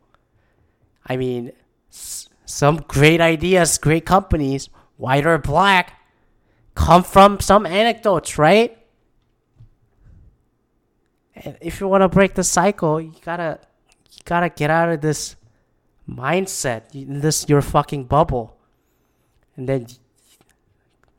I 1.07 1.16
mean, 1.16 1.53
s- 1.92 2.29
some 2.46 2.79
great 2.88 3.20
ideas, 3.20 3.77
great 3.79 4.07
companies, 4.07 4.68
white 4.96 5.27
or 5.27 5.37
black, 5.38 6.01
come 6.75 7.03
from 7.05 7.38
some 7.40 7.66
anecdotes, 7.66 8.38
right? 8.38 8.79
And 11.34 11.56
if 11.60 11.80
you 11.80 11.88
want 11.88 12.02
to 12.02 12.08
break 12.08 12.34
the 12.34 12.44
cycle, 12.44 13.00
you 13.00 13.14
gotta 13.24 13.58
you 14.10 14.18
gotta 14.24 14.48
get 14.48 14.70
out 14.70 14.90
of 14.90 15.00
this 15.00 15.36
mindset, 16.08 16.84
this 16.92 17.48
your 17.48 17.62
fucking 17.62 18.04
bubble, 18.04 18.56
and 19.56 19.68
then 19.68 19.86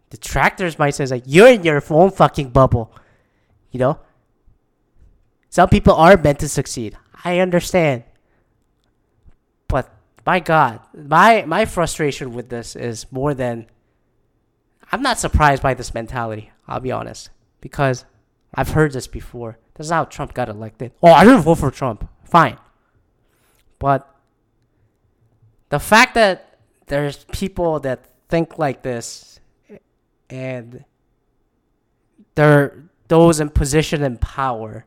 the 0.10 0.18
detractors 0.18 0.78
might 0.78 0.92
say 0.92 1.06
like 1.06 1.24
you're 1.26 1.48
in 1.48 1.64
your 1.64 1.82
own 1.90 2.12
fucking 2.12 2.50
bubble, 2.50 2.94
you 3.72 3.80
know. 3.80 4.00
Some 5.50 5.70
people 5.70 5.94
are 5.94 6.18
meant 6.18 6.40
to 6.40 6.50
succeed. 6.50 6.98
I 7.24 7.40
understand, 7.40 8.04
but 9.68 9.94
my 10.26 10.40
God, 10.40 10.80
my 10.94 11.44
my 11.46 11.66
frustration 11.66 12.34
with 12.34 12.50
this 12.50 12.76
is 12.76 13.12
more 13.12 13.34
than. 13.34 13.68
I'm 14.92 15.02
not 15.02 15.18
surprised 15.18 15.64
by 15.64 15.74
this 15.74 15.94
mentality. 15.94 16.52
I'll 16.68 16.80
be 16.80 16.92
honest, 16.92 17.32
because 17.62 18.06
I've 18.54 18.70
heard 18.70 18.94
this 18.94 19.08
before. 19.08 19.58
This 19.76 19.88
is 19.88 19.92
how 19.92 20.06
Trump 20.06 20.34
got 20.34 20.50
elected. 20.50 20.92
Oh, 21.02 21.12
I 21.12 21.24
didn't 21.24 21.42
vote 21.42 21.56
for 21.56 21.72
Trump. 21.72 22.08
Fine. 22.24 22.58
But 23.80 24.10
the 25.70 25.80
fact 25.80 26.14
that 26.16 26.60
there's 26.88 27.26
people 27.26 27.80
that 27.82 28.06
think 28.30 28.60
like 28.60 28.84
this 28.84 29.40
and 30.30 30.86
they're 32.36 32.84
those 33.08 33.40
in 33.40 33.50
position 33.50 34.04
and 34.04 34.20
power, 34.20 34.86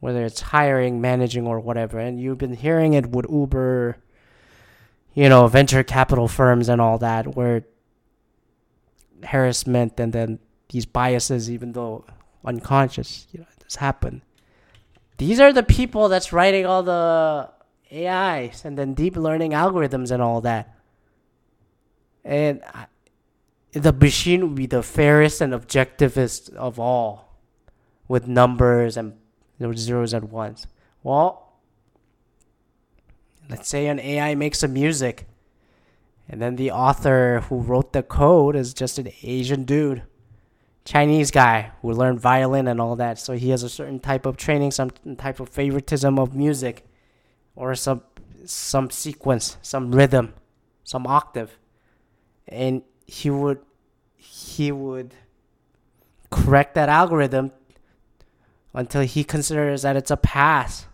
whether 0.00 0.24
it's 0.24 0.40
hiring, 0.40 1.00
managing, 1.00 1.46
or 1.46 1.58
whatever, 1.58 1.98
and 1.98 2.20
you've 2.20 2.38
been 2.38 2.54
hearing 2.54 2.94
it 2.94 3.06
with 3.06 3.26
Uber, 3.30 3.96
you 5.14 5.28
know, 5.28 5.48
venture 5.48 5.82
capital 5.82 6.28
firms 6.28 6.68
and 6.68 6.80
all 6.80 6.98
that, 6.98 7.34
where 7.34 7.64
harassment 9.24 9.98
and 9.98 10.12
then 10.12 10.38
these 10.68 10.86
biases, 10.86 11.50
even 11.50 11.72
though 11.72 12.04
unconscious, 12.44 13.26
you 13.32 13.40
know, 13.40 13.46
this 13.66 13.76
happened. 13.76 14.22
These 15.18 15.40
are 15.40 15.52
the 15.52 15.62
people 15.62 16.08
that's 16.08 16.32
writing 16.32 16.66
all 16.66 16.82
the 16.82 17.50
AIs 17.92 18.64
and 18.64 18.76
then 18.78 18.94
deep 18.94 19.16
learning 19.16 19.52
algorithms 19.52 20.10
and 20.10 20.22
all 20.22 20.40
that. 20.42 20.74
And 22.24 22.62
the 23.72 23.92
machine 23.92 24.42
would 24.42 24.54
be 24.54 24.66
the 24.66 24.82
fairest 24.82 25.40
and 25.40 25.52
objectivist 25.52 26.52
of 26.54 26.78
all 26.78 27.38
with 28.08 28.26
numbers 28.26 28.96
and 28.96 29.14
zeros 29.74 30.12
and 30.12 30.30
ones. 30.30 30.66
Well, 31.02 31.52
let's 33.48 33.68
say 33.68 33.86
an 33.86 34.00
AI 34.00 34.34
makes 34.34 34.60
some 34.60 34.72
music 34.72 35.26
and 36.28 36.42
then 36.42 36.56
the 36.56 36.70
author 36.70 37.44
who 37.48 37.60
wrote 37.60 37.92
the 37.92 38.02
code 38.02 38.56
is 38.56 38.74
just 38.74 38.98
an 38.98 39.08
Asian 39.22 39.64
dude 39.64 40.02
Chinese 40.86 41.32
guy 41.32 41.72
who 41.82 41.92
learned 41.92 42.20
violin 42.20 42.68
and 42.68 42.80
all 42.80 42.94
that. 42.96 43.18
So 43.18 43.34
he 43.34 43.50
has 43.50 43.64
a 43.64 43.68
certain 43.68 43.98
type 43.98 44.24
of 44.24 44.36
training, 44.36 44.70
some 44.70 44.90
type 45.18 45.40
of 45.40 45.48
favoritism 45.48 46.18
of 46.18 46.34
music, 46.34 46.86
or 47.56 47.74
some 47.74 48.02
some 48.44 48.90
sequence, 48.90 49.58
some 49.60 49.92
rhythm, 49.92 50.32
some 50.84 51.04
octave, 51.06 51.58
and 52.46 52.82
he 53.04 53.28
would 53.28 53.58
he 54.14 54.70
would 54.70 55.12
correct 56.30 56.76
that 56.76 56.88
algorithm 56.88 57.50
until 58.72 59.02
he 59.02 59.24
considers 59.24 59.82
that 59.82 59.96
it's 59.96 60.12
a 60.12 60.16
pass. 60.16 60.86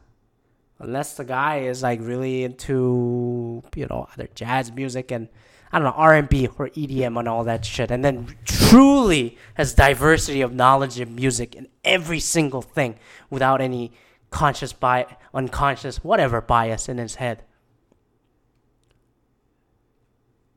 Unless 0.79 1.15
the 1.15 1.25
guy 1.25 1.59
is 1.59 1.83
like 1.83 2.01
really 2.01 2.45
into 2.45 3.63
you 3.77 3.87
know 3.87 4.09
other 4.15 4.29
jazz 4.35 4.73
music 4.73 5.11
and 5.13 5.29
I 5.73 5.79
don't 5.79 5.87
know, 5.87 5.95
R&B 5.97 6.49
or 6.59 6.69
EDM 6.69 7.19
and 7.19 7.29
all 7.29 7.45
that 7.45 7.65
shit. 7.65 7.91
And 7.91 8.05
then 8.05 8.37
truly 8.45 9.39
has 9.55 9.75
diversity 9.75 10.43
of 10.43 10.53
knowledge 10.53 11.01
and 11.01 11.17
music 11.17 11.55
in 11.55 11.69
every 11.83 12.21
single 12.21 12.63
thing 12.63 12.97
without 13.31 13.61
any 13.61 13.93
conscious 14.31 14.73
bias, 14.73 15.11
unconscious, 15.33 16.05
whatever 16.05 16.41
bias 16.41 16.89
in 16.89 16.99
his 16.99 17.17
head. 17.17 17.43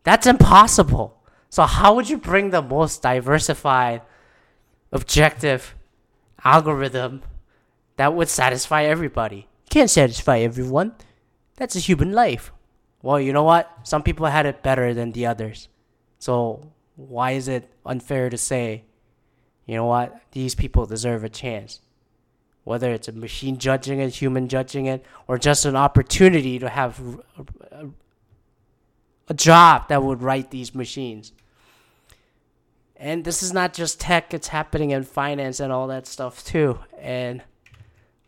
That's 0.03 0.27
impossible. 0.27 1.21
So 1.49 1.63
how 1.63 1.95
would 1.95 2.09
you 2.09 2.17
bring 2.17 2.49
the 2.49 2.61
most 2.61 3.01
diversified, 3.01 4.01
objective 4.91 5.75
algorithm 6.43 7.23
that 7.95 8.13
would 8.13 8.27
satisfy 8.27 8.83
everybody? 8.83 9.47
can't 9.75 9.89
satisfy 9.89 10.39
everyone. 10.39 10.95
That's 11.57 11.75
a 11.75 11.79
human 11.79 12.13
life 12.13 12.53
well, 13.05 13.19
you 13.19 13.33
know 13.33 13.43
what? 13.43 13.71
Some 13.83 14.03
people 14.03 14.25
had 14.25 14.45
it 14.45 14.63
better 14.63 14.93
than 14.93 15.11
the 15.11 15.27
others. 15.27 15.67
So 16.19 16.71
why 16.95 17.31
is 17.31 17.47
it 17.47 17.71
unfair 17.85 18.29
to 18.29 18.37
say 18.37 18.83
you 19.65 19.75
know 19.75 19.85
what? 19.85 20.21
These 20.31 20.55
people 20.55 20.85
deserve 20.85 21.23
a 21.23 21.29
chance. 21.29 21.79
Whether 22.63 22.91
it's 22.93 23.07
a 23.07 23.11
machine 23.11 23.57
judging 23.57 23.99
it, 23.99 24.15
human 24.15 24.47
judging 24.47 24.85
it, 24.85 25.05
or 25.27 25.37
just 25.37 25.65
an 25.65 25.75
opportunity 25.75 26.57
to 26.59 26.69
have 26.69 26.99
a, 27.71 27.87
a 29.27 29.33
job 29.33 29.87
that 29.89 30.03
would 30.03 30.21
write 30.21 30.51
these 30.51 30.73
machines. 30.73 31.31
And 32.95 33.23
this 33.23 33.43
is 33.43 33.53
not 33.53 33.73
just 33.73 33.99
tech, 33.99 34.33
it's 34.33 34.47
happening 34.47 34.91
in 34.91 35.03
finance 35.03 35.59
and 35.59 35.71
all 35.71 35.87
that 35.87 36.07
stuff 36.07 36.43
too. 36.43 36.79
And 36.99 37.43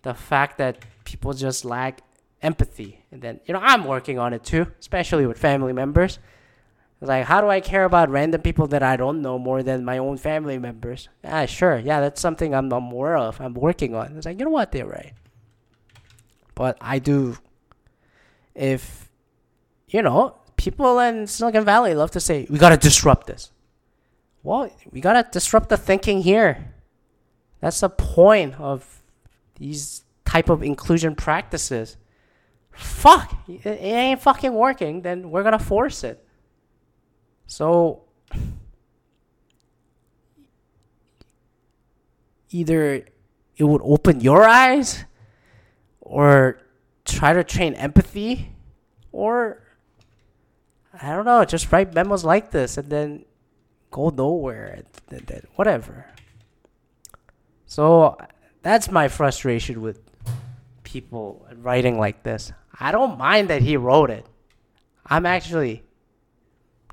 the 0.04 0.14
fact 0.14 0.58
that 0.58 0.86
people 1.04 1.34
just 1.34 1.66
lack 1.66 2.02
empathy. 2.42 3.04
And 3.12 3.22
then, 3.22 3.40
you 3.46 3.54
know, 3.54 3.60
I'm 3.62 3.86
working 3.86 4.20
on 4.20 4.34
it 4.34 4.44
too, 4.44 4.68
especially 4.80 5.26
with 5.26 5.38
family 5.38 5.74
members. 5.74 6.20
Like, 7.00 7.26
how 7.26 7.42
do 7.42 7.48
I 7.48 7.60
care 7.60 7.86
about 7.86 8.10
random 8.10 8.42
people 8.42 8.68
that 8.68 8.82
I 8.82 8.98
don't 8.98 9.22
know 9.22 9.38
more 9.38 9.62
than 9.62 9.86
my 9.86 10.00
own 10.00 10.18
family 10.18 10.58
members? 10.58 11.10
Ah, 11.24 11.46
sure. 11.46 11.78
Yeah, 11.78 12.02
that's 12.02 12.20
something 12.20 12.56
I'm, 12.56 12.72
aware 12.72 13.18
of. 13.18 13.40
I'm 13.40 13.54
working 13.54 13.94
on. 13.94 14.18
It's 14.18 14.26
like, 14.26 14.40
you 14.40 14.46
know 14.46 14.52
what? 14.52 14.72
They're 14.72 14.88
right. 14.88 15.14
But 16.56 16.78
I 16.82 16.98
do. 16.98 17.38
If, 18.56 19.10
you 19.90 20.02
know, 20.02 20.38
people 20.56 20.98
in 21.00 21.28
Silicon 21.28 21.64
Valley 21.64 21.94
love 21.94 22.10
to 22.12 22.20
say, 22.20 22.48
we 22.50 22.58
got 22.58 22.70
to 22.70 22.78
disrupt 22.78 23.28
this. 23.28 23.52
Well, 24.42 24.72
we 24.92 25.00
got 25.00 25.14
to 25.14 25.30
disrupt 25.32 25.70
the 25.70 25.78
thinking 25.78 26.22
here. 26.22 26.74
That's 27.60 27.80
the 27.80 27.90
point 27.90 28.60
of 28.60 29.04
these 29.56 30.04
type 30.26 30.50
of 30.50 30.64
inclusion 30.64 31.16
practices. 31.16 31.98
Fuck, 32.78 33.36
it 33.48 33.66
ain't 33.66 34.22
fucking 34.22 34.54
working, 34.54 35.02
then 35.02 35.32
we're 35.32 35.44
to 35.58 35.64
force 35.64 36.04
it. 36.04 36.24
So 37.48 38.04
either 42.52 43.06
it 43.58 43.64
would 43.64 43.82
open 43.84 44.22
your 44.22 44.44
eyes 44.44 45.06
or 46.02 46.60
try 47.04 47.34
to 47.34 47.44
train 47.44 47.74
empathy 47.74 48.54
or 49.12 49.64
I 51.02 51.14
don't 51.16 51.26
know, 51.26 51.44
just 51.46 51.72
write 51.72 51.94
memos 51.94 52.24
like 52.24 52.52
this 52.52 52.78
and 52.78 52.90
then 52.90 53.26
go 53.92 54.10
nowhere 54.10 54.84
and 55.10 55.26
then 55.26 55.42
whatever. 55.56 56.06
So 57.66 58.18
that's 58.62 58.90
my 58.92 59.08
frustration 59.08 59.82
with 59.82 60.02
people 60.84 61.46
writing 61.58 62.00
like 62.00 62.24
this. 62.24 62.52
I 62.80 62.92
don't 62.92 63.18
mind 63.18 63.50
that 63.50 63.62
he 63.62 63.78
wrote 63.78 64.10
it. 64.10 64.26
I'm 65.06 65.26
actually 65.26 65.84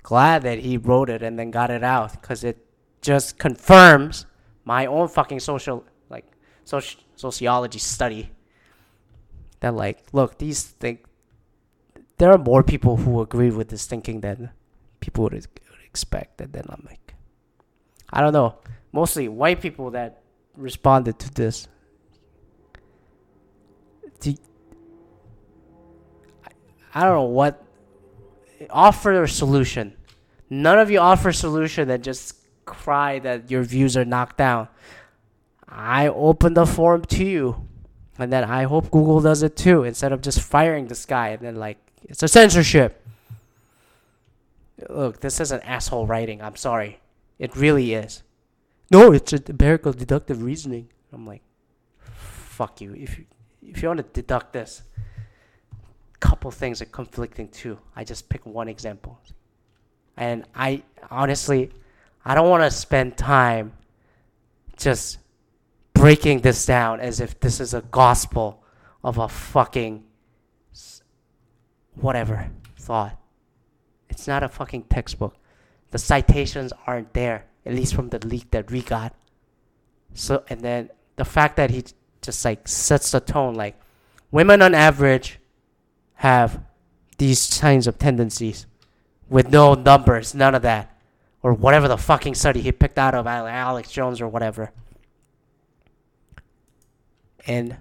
glad 0.02 0.42
that 0.42 0.58
he 0.58 0.76
wrote 0.76 1.10
it 1.10 1.22
and 1.22 1.38
then 1.38 1.50
got 1.50 1.70
it 1.70 1.82
out 1.82 2.12
because 2.12 2.44
it 2.44 2.58
just 3.02 3.38
confirms 3.38 4.26
my 4.64 4.86
own 4.86 5.08
fucking 5.08 5.40
social 5.40 5.84
like 6.08 6.26
soci- 6.64 6.96
sociology 7.16 7.78
study. 7.78 8.30
That 9.60 9.74
like 9.74 10.04
look 10.12 10.38
these 10.38 10.62
things 10.62 11.00
there 12.18 12.30
are 12.30 12.38
more 12.38 12.62
people 12.62 12.98
who 12.98 13.20
agree 13.20 13.50
with 13.50 13.68
this 13.68 13.86
thinking 13.86 14.20
than 14.20 14.50
people 15.00 15.24
would 15.24 15.46
expect 15.84 16.40
and 16.40 16.52
then 16.52 16.64
i'm 16.68 16.84
like. 16.86 17.04
I 18.10 18.20
don't 18.20 18.32
know. 18.32 18.58
Mostly 18.92 19.28
white 19.28 19.60
people 19.60 19.90
that 19.90 20.22
responded 20.56 21.18
to 21.18 21.34
this 21.34 21.66
I 26.94 27.02
don't 27.02 27.14
know 27.14 27.22
what 27.24 27.62
offer 28.70 29.22
a 29.22 29.28
solution. 29.28 29.96
None 30.48 30.78
of 30.78 30.90
you 30.90 30.98
offer 30.98 31.30
a 31.30 31.34
solution 31.34 31.88
that 31.88 32.02
just 32.02 32.36
cry 32.64 33.18
that 33.18 33.50
your 33.50 33.62
views 33.62 33.96
are 33.96 34.04
knocked 34.04 34.38
down. 34.38 34.68
I 35.68 36.06
open 36.08 36.54
the 36.54 36.66
forum 36.66 37.02
to 37.06 37.24
you. 37.24 37.68
And 38.18 38.32
then 38.32 38.44
I 38.44 38.62
hope 38.62 38.92
Google 38.92 39.20
does 39.20 39.42
it 39.42 39.56
too, 39.56 39.82
instead 39.82 40.12
of 40.12 40.20
just 40.20 40.40
firing 40.40 40.86
this 40.86 41.04
guy 41.04 41.30
and 41.30 41.42
then 41.42 41.56
like 41.56 41.78
it's 42.04 42.22
a 42.22 42.28
censorship. 42.28 43.04
Look, 44.88 45.20
this 45.20 45.40
is 45.40 45.50
an 45.50 45.60
asshole 45.62 46.06
writing. 46.06 46.40
I'm 46.40 46.56
sorry. 46.56 47.00
It 47.38 47.56
really 47.56 47.94
is. 47.94 48.22
No, 48.90 49.12
it's 49.12 49.32
a 49.32 49.42
empirical 49.48 49.92
deductive 49.92 50.42
reasoning. 50.42 50.90
I'm 51.12 51.26
like, 51.26 51.42
fuck 51.98 52.80
you. 52.80 52.94
If 52.94 53.18
you, 53.18 53.24
if 53.62 53.82
you 53.82 53.88
want 53.88 53.98
to 53.98 54.20
deduct 54.20 54.52
this, 54.52 54.82
couple 56.24 56.50
things 56.50 56.80
are 56.80 56.86
conflicting 56.86 57.48
too. 57.48 57.78
I 57.94 58.02
just 58.02 58.30
pick 58.30 58.46
one 58.46 58.66
example. 58.66 59.20
And 60.16 60.44
I 60.54 60.82
honestly, 61.10 61.70
I 62.24 62.34
don't 62.34 62.48
want 62.48 62.62
to 62.62 62.70
spend 62.70 63.18
time 63.18 63.74
just 64.78 65.18
breaking 65.92 66.40
this 66.40 66.64
down 66.64 67.00
as 67.00 67.20
if 67.20 67.38
this 67.40 67.60
is 67.60 67.74
a 67.74 67.82
gospel 67.82 68.64
of 69.02 69.18
a 69.18 69.28
fucking 69.28 70.02
whatever 71.94 72.50
thought. 72.78 73.20
It's 74.08 74.26
not 74.26 74.42
a 74.42 74.48
fucking 74.48 74.84
textbook. 74.84 75.36
The 75.90 75.98
citations 75.98 76.72
aren't 76.86 77.12
there, 77.12 77.44
at 77.66 77.74
least 77.74 77.94
from 77.94 78.08
the 78.08 78.26
leak 78.26 78.50
that 78.52 78.70
we 78.70 78.80
got. 78.80 79.14
So, 80.14 80.42
and 80.48 80.62
then 80.62 80.88
the 81.16 81.26
fact 81.26 81.56
that 81.56 81.70
he 81.70 81.84
just 82.22 82.42
like 82.46 82.66
sets 82.66 83.10
the 83.10 83.20
tone 83.20 83.54
like 83.54 83.78
women 84.30 84.62
on 84.62 84.74
average 84.74 85.38
have 86.14 86.60
these 87.18 87.58
kinds 87.58 87.86
of 87.86 87.98
tendencies 87.98 88.66
with 89.28 89.50
no 89.50 89.74
numbers, 89.74 90.34
none 90.34 90.54
of 90.54 90.62
that. 90.62 90.90
Or 91.42 91.52
whatever 91.52 91.88
the 91.88 91.98
fucking 91.98 92.34
study 92.34 92.62
he 92.62 92.72
picked 92.72 92.98
out 92.98 93.14
of 93.14 93.26
Alex 93.26 93.92
Jones 93.92 94.20
or 94.20 94.28
whatever. 94.28 94.72
And 97.46 97.76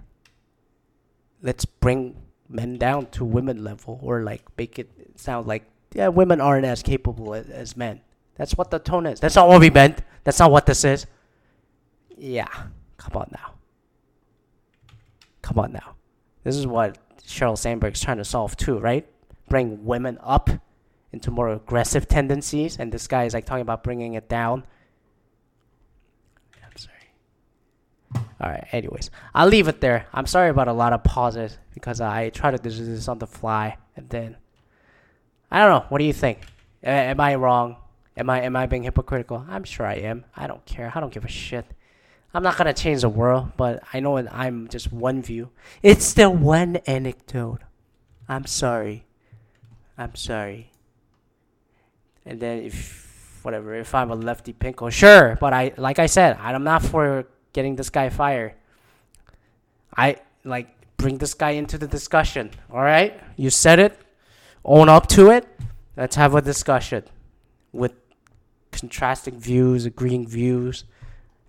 let's 1.41 1.63
bring 1.65 2.17
men 2.49 2.77
down 2.77 3.05
to 3.07 3.23
women 3.23 3.63
level 3.63 3.99
or 4.01 4.21
like 4.21 4.41
make 4.57 4.77
it 4.77 4.89
sound 5.15 5.47
like 5.47 5.63
yeah 5.93 6.07
women 6.07 6.39
aren't 6.39 6.65
as 6.65 6.83
capable 6.83 7.33
as, 7.33 7.49
as 7.49 7.77
men. 7.77 8.01
That's 8.35 8.57
what 8.57 8.71
the 8.71 8.79
tone 8.79 9.05
is. 9.05 9.19
That's 9.19 9.35
not 9.35 9.47
what 9.47 9.61
we 9.61 9.69
meant. 9.69 10.01
That's 10.23 10.39
not 10.39 10.51
what 10.51 10.65
this 10.65 10.83
is. 10.83 11.05
Yeah. 12.17 12.47
Come 12.97 13.15
on 13.15 13.29
now. 13.31 13.53
Come 15.41 15.59
on 15.59 15.71
now. 15.71 15.95
This 16.43 16.55
is 16.55 16.65
what 16.65 16.97
Sheryl 17.25 17.57
Sandberg's 17.57 18.01
trying 18.01 18.17
to 18.17 18.25
solve 18.25 18.57
too, 18.57 18.79
right? 18.79 19.07
Bring 19.49 19.85
women 19.85 20.17
up 20.21 20.49
into 21.11 21.31
more 21.31 21.49
aggressive 21.49 22.07
tendencies, 22.07 22.77
and 22.77 22.91
this 22.91 23.07
guy 23.07 23.25
is 23.25 23.33
like 23.33 23.45
talking 23.45 23.61
about 23.61 23.83
bringing 23.83 24.15
it 24.15 24.27
down. 24.27 24.63
I'm 26.63 26.77
sorry. 26.77 28.25
All 28.41 28.49
right. 28.49 28.67
Anyways, 28.71 29.11
I'll 29.33 29.47
leave 29.47 29.67
it 29.67 29.79
there. 29.79 30.07
I'm 30.13 30.25
sorry 30.25 30.49
about 30.49 30.67
a 30.67 30.73
lot 30.73 30.91
of 30.91 31.03
pauses 31.03 31.57
because 31.73 32.01
I 32.01 32.29
try 32.29 32.51
to 32.51 32.57
do 32.57 32.69
this 32.69 33.07
on 33.07 33.19
the 33.19 33.27
fly, 33.27 33.77
and 33.95 34.09
then 34.09 34.37
I 35.51 35.59
don't 35.59 35.69
know. 35.69 35.85
What 35.89 35.99
do 35.99 36.05
you 36.05 36.13
think? 36.13 36.39
am 36.83 37.19
I 37.19 37.35
wrong? 37.35 37.77
Am 38.17 38.29
I 38.29 38.41
am 38.41 38.55
I 38.55 38.65
being 38.65 38.83
hypocritical? 38.83 39.45
I'm 39.47 39.63
sure 39.63 39.85
I 39.85 39.95
am. 39.95 40.25
I 40.35 40.47
don't 40.47 40.65
care. 40.65 40.91
I 40.93 40.99
don't 40.99 41.13
give 41.13 41.25
a 41.25 41.29
shit. 41.29 41.65
I'm 42.33 42.41
not 42.41 42.57
gonna 42.57 42.73
change 42.73 43.01
the 43.01 43.09
world, 43.09 43.51
but 43.57 43.83
I 43.93 43.99
know 43.99 44.17
I'm 44.17 44.67
just 44.67 44.91
one 44.91 45.21
view. 45.21 45.49
It's 45.83 46.03
still 46.03 46.33
one 46.33 46.77
anecdote. 46.87 47.61
I'm 48.27 48.45
sorry. 48.47 49.05
I'm 49.97 50.15
sorry. 50.15 50.71
And 52.25 52.39
then 52.39 52.63
if 52.63 53.39
whatever, 53.43 53.75
if 53.75 53.93
I'm 53.93 54.09
a 54.09 54.15
lefty 54.15 54.53
pinko, 54.53 54.91
sure. 54.91 55.37
But 55.39 55.53
I 55.53 55.73
like 55.77 55.99
I 55.99 56.07
said, 56.07 56.37
I'm 56.39 56.63
not 56.63 56.81
for 56.81 57.27
getting 57.53 57.75
this 57.75 57.91
guy 57.91 58.09
fired. 58.09 58.53
I 59.95 60.17
like 60.43 60.69
bring 60.97 61.19
this 61.19 61.35
guy 61.35 61.51
into 61.51 61.77
the 61.77 61.87
discussion. 61.87 62.49
All 62.71 62.81
right, 62.81 63.19
you 63.35 63.51
said 63.51 63.77
it. 63.77 63.99
Own 64.65 64.89
up 64.89 65.07
to 65.09 65.29
it. 65.29 65.45
Let's 65.95 66.15
have 66.15 66.33
a 66.33 66.41
discussion 66.41 67.03
with 67.71 67.93
contrasting 68.71 69.39
views, 69.39 69.85
agreeing 69.85 70.27
views 70.27 70.85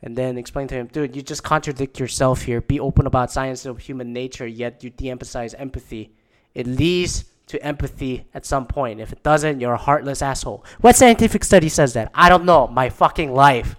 and 0.04 0.14
then 0.14 0.36
explain 0.36 0.68
to 0.68 0.74
him, 0.74 0.86
dude, 0.86 1.16
you 1.16 1.22
just 1.22 1.42
contradict 1.42 1.98
yourself 1.98 2.42
here. 2.42 2.60
Be 2.60 2.78
open 2.78 3.06
about 3.06 3.32
science 3.32 3.64
of 3.64 3.78
human 3.78 4.12
nature, 4.12 4.46
yet 4.46 4.84
you 4.84 4.90
de-emphasize 4.90 5.54
empathy. 5.54 6.12
It 6.54 6.66
leads 6.66 7.24
to 7.46 7.62
empathy 7.64 8.26
at 8.34 8.44
some 8.44 8.66
point. 8.66 9.00
If 9.00 9.14
it 9.14 9.22
doesn't, 9.22 9.60
you're 9.60 9.72
a 9.72 9.78
heartless 9.78 10.20
asshole. 10.20 10.62
What 10.82 10.94
scientific 10.94 11.42
study 11.42 11.70
says 11.70 11.94
that? 11.94 12.10
I 12.14 12.28
don't 12.28 12.44
know. 12.44 12.66
My 12.66 12.90
fucking 12.90 13.32
life, 13.32 13.76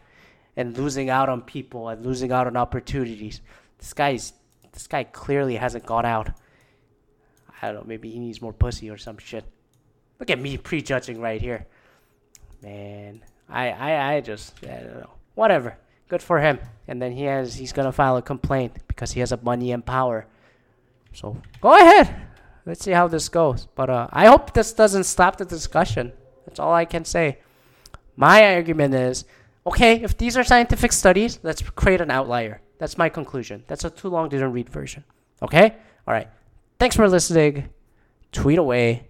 and 0.58 0.76
losing 0.76 1.12
out 1.12 1.30
on 1.30 1.42
people 1.44 1.90
and 1.90 2.04
losing 2.04 2.32
out 2.32 2.48
on 2.48 2.58
opportunities. 2.58 3.42
This 3.78 3.94
guy's 3.94 4.34
this 4.72 4.88
guy 4.88 5.04
clearly 5.04 5.56
hasn't 5.58 5.86
gone 5.86 6.06
out. 6.06 6.30
I 7.62 7.68
don't 7.68 7.76
know. 7.76 7.84
Maybe 7.86 8.10
he 8.10 8.20
needs 8.20 8.42
more 8.42 8.54
pussy 8.54 8.90
or 8.90 8.98
some 8.98 9.18
shit. 9.18 9.46
Look 10.20 10.30
at 10.32 10.40
me 10.40 10.58
prejudging 10.58 11.20
right 11.20 11.42
here, 11.42 11.68
man. 12.64 13.22
I 13.48 13.70
I 13.70 14.16
I 14.16 14.22
just 14.22 14.56
I 14.64 14.78
don't 14.78 15.02
know. 15.02 15.14
Whatever 15.36 15.78
good 16.08 16.22
for 16.22 16.40
him. 16.40 16.60
And 16.88 17.02
then 17.02 17.12
he 17.12 17.24
has 17.24 17.56
he's 17.56 17.74
gonna 17.74 17.92
file 17.92 18.18
a 18.18 18.22
complaint 18.22 18.74
because 18.88 19.12
he 19.12 19.20
has 19.20 19.32
a 19.32 19.38
money 19.38 19.72
and 19.72 19.86
power. 19.86 20.28
So 21.14 21.38
go 21.62 21.76
ahead. 21.76 22.16
Let's 22.66 22.84
see 22.84 22.92
how 22.92 23.08
this 23.08 23.30
goes. 23.30 23.68
But 23.76 23.90
uh, 23.90 24.08
I 24.12 24.26
hope 24.28 24.54
this 24.54 24.74
doesn't 24.74 25.04
stop 25.06 25.38
the 25.38 25.46
discussion. 25.46 26.14
That's 26.46 26.60
all 26.60 26.74
I 26.74 26.86
can 26.86 27.06
say. 27.06 27.40
My 28.16 28.56
argument 28.56 28.94
is 28.94 29.26
Okay, 29.68 30.04
if 30.04 30.16
these 30.18 30.38
are 30.38 30.44
scientific 30.44 30.92
studies, 30.92 31.40
let's 31.42 31.62
create 31.62 32.00
an 32.00 32.12
outlier. 32.12 32.62
That's 32.78 33.00
my 33.00 33.10
conclusion. 33.10 33.64
That's 33.68 33.84
a 33.84 33.90
too 33.90 34.10
long 34.10 34.30
didn't 34.30 34.52
read 34.52 34.70
version. 34.70 35.04
Okay? 35.42 35.76
All 36.08 36.14
right. 36.14 36.28
Thanks 36.80 36.96
for 36.96 37.08
listening. 37.10 37.70
Tweet 38.32 38.60
away, 38.60 39.08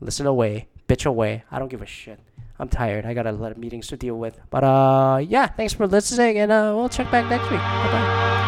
listen 0.00 0.26
away, 0.26 0.68
bitch 0.88 1.06
away. 1.06 1.44
I 1.50 1.58
don't 1.58 1.68
give 1.68 1.82
a 1.82 1.86
shit. 1.86 2.18
I'm 2.58 2.68
tired. 2.68 3.06
I 3.06 3.14
got 3.14 3.26
a 3.26 3.32
lot 3.32 3.52
of 3.52 3.58
meetings 3.58 3.86
to 3.88 3.96
deal 3.96 4.18
with. 4.18 4.40
But 4.50 4.64
uh 4.64 5.18
yeah, 5.22 5.46
thanks 5.46 5.72
for 5.72 5.86
listening 5.86 6.38
and 6.38 6.50
uh 6.50 6.72
we'll 6.74 6.88
check 6.88 7.10
back 7.10 7.28
next 7.30 7.48
week. 7.50 7.60
Bye-bye. 7.60 8.47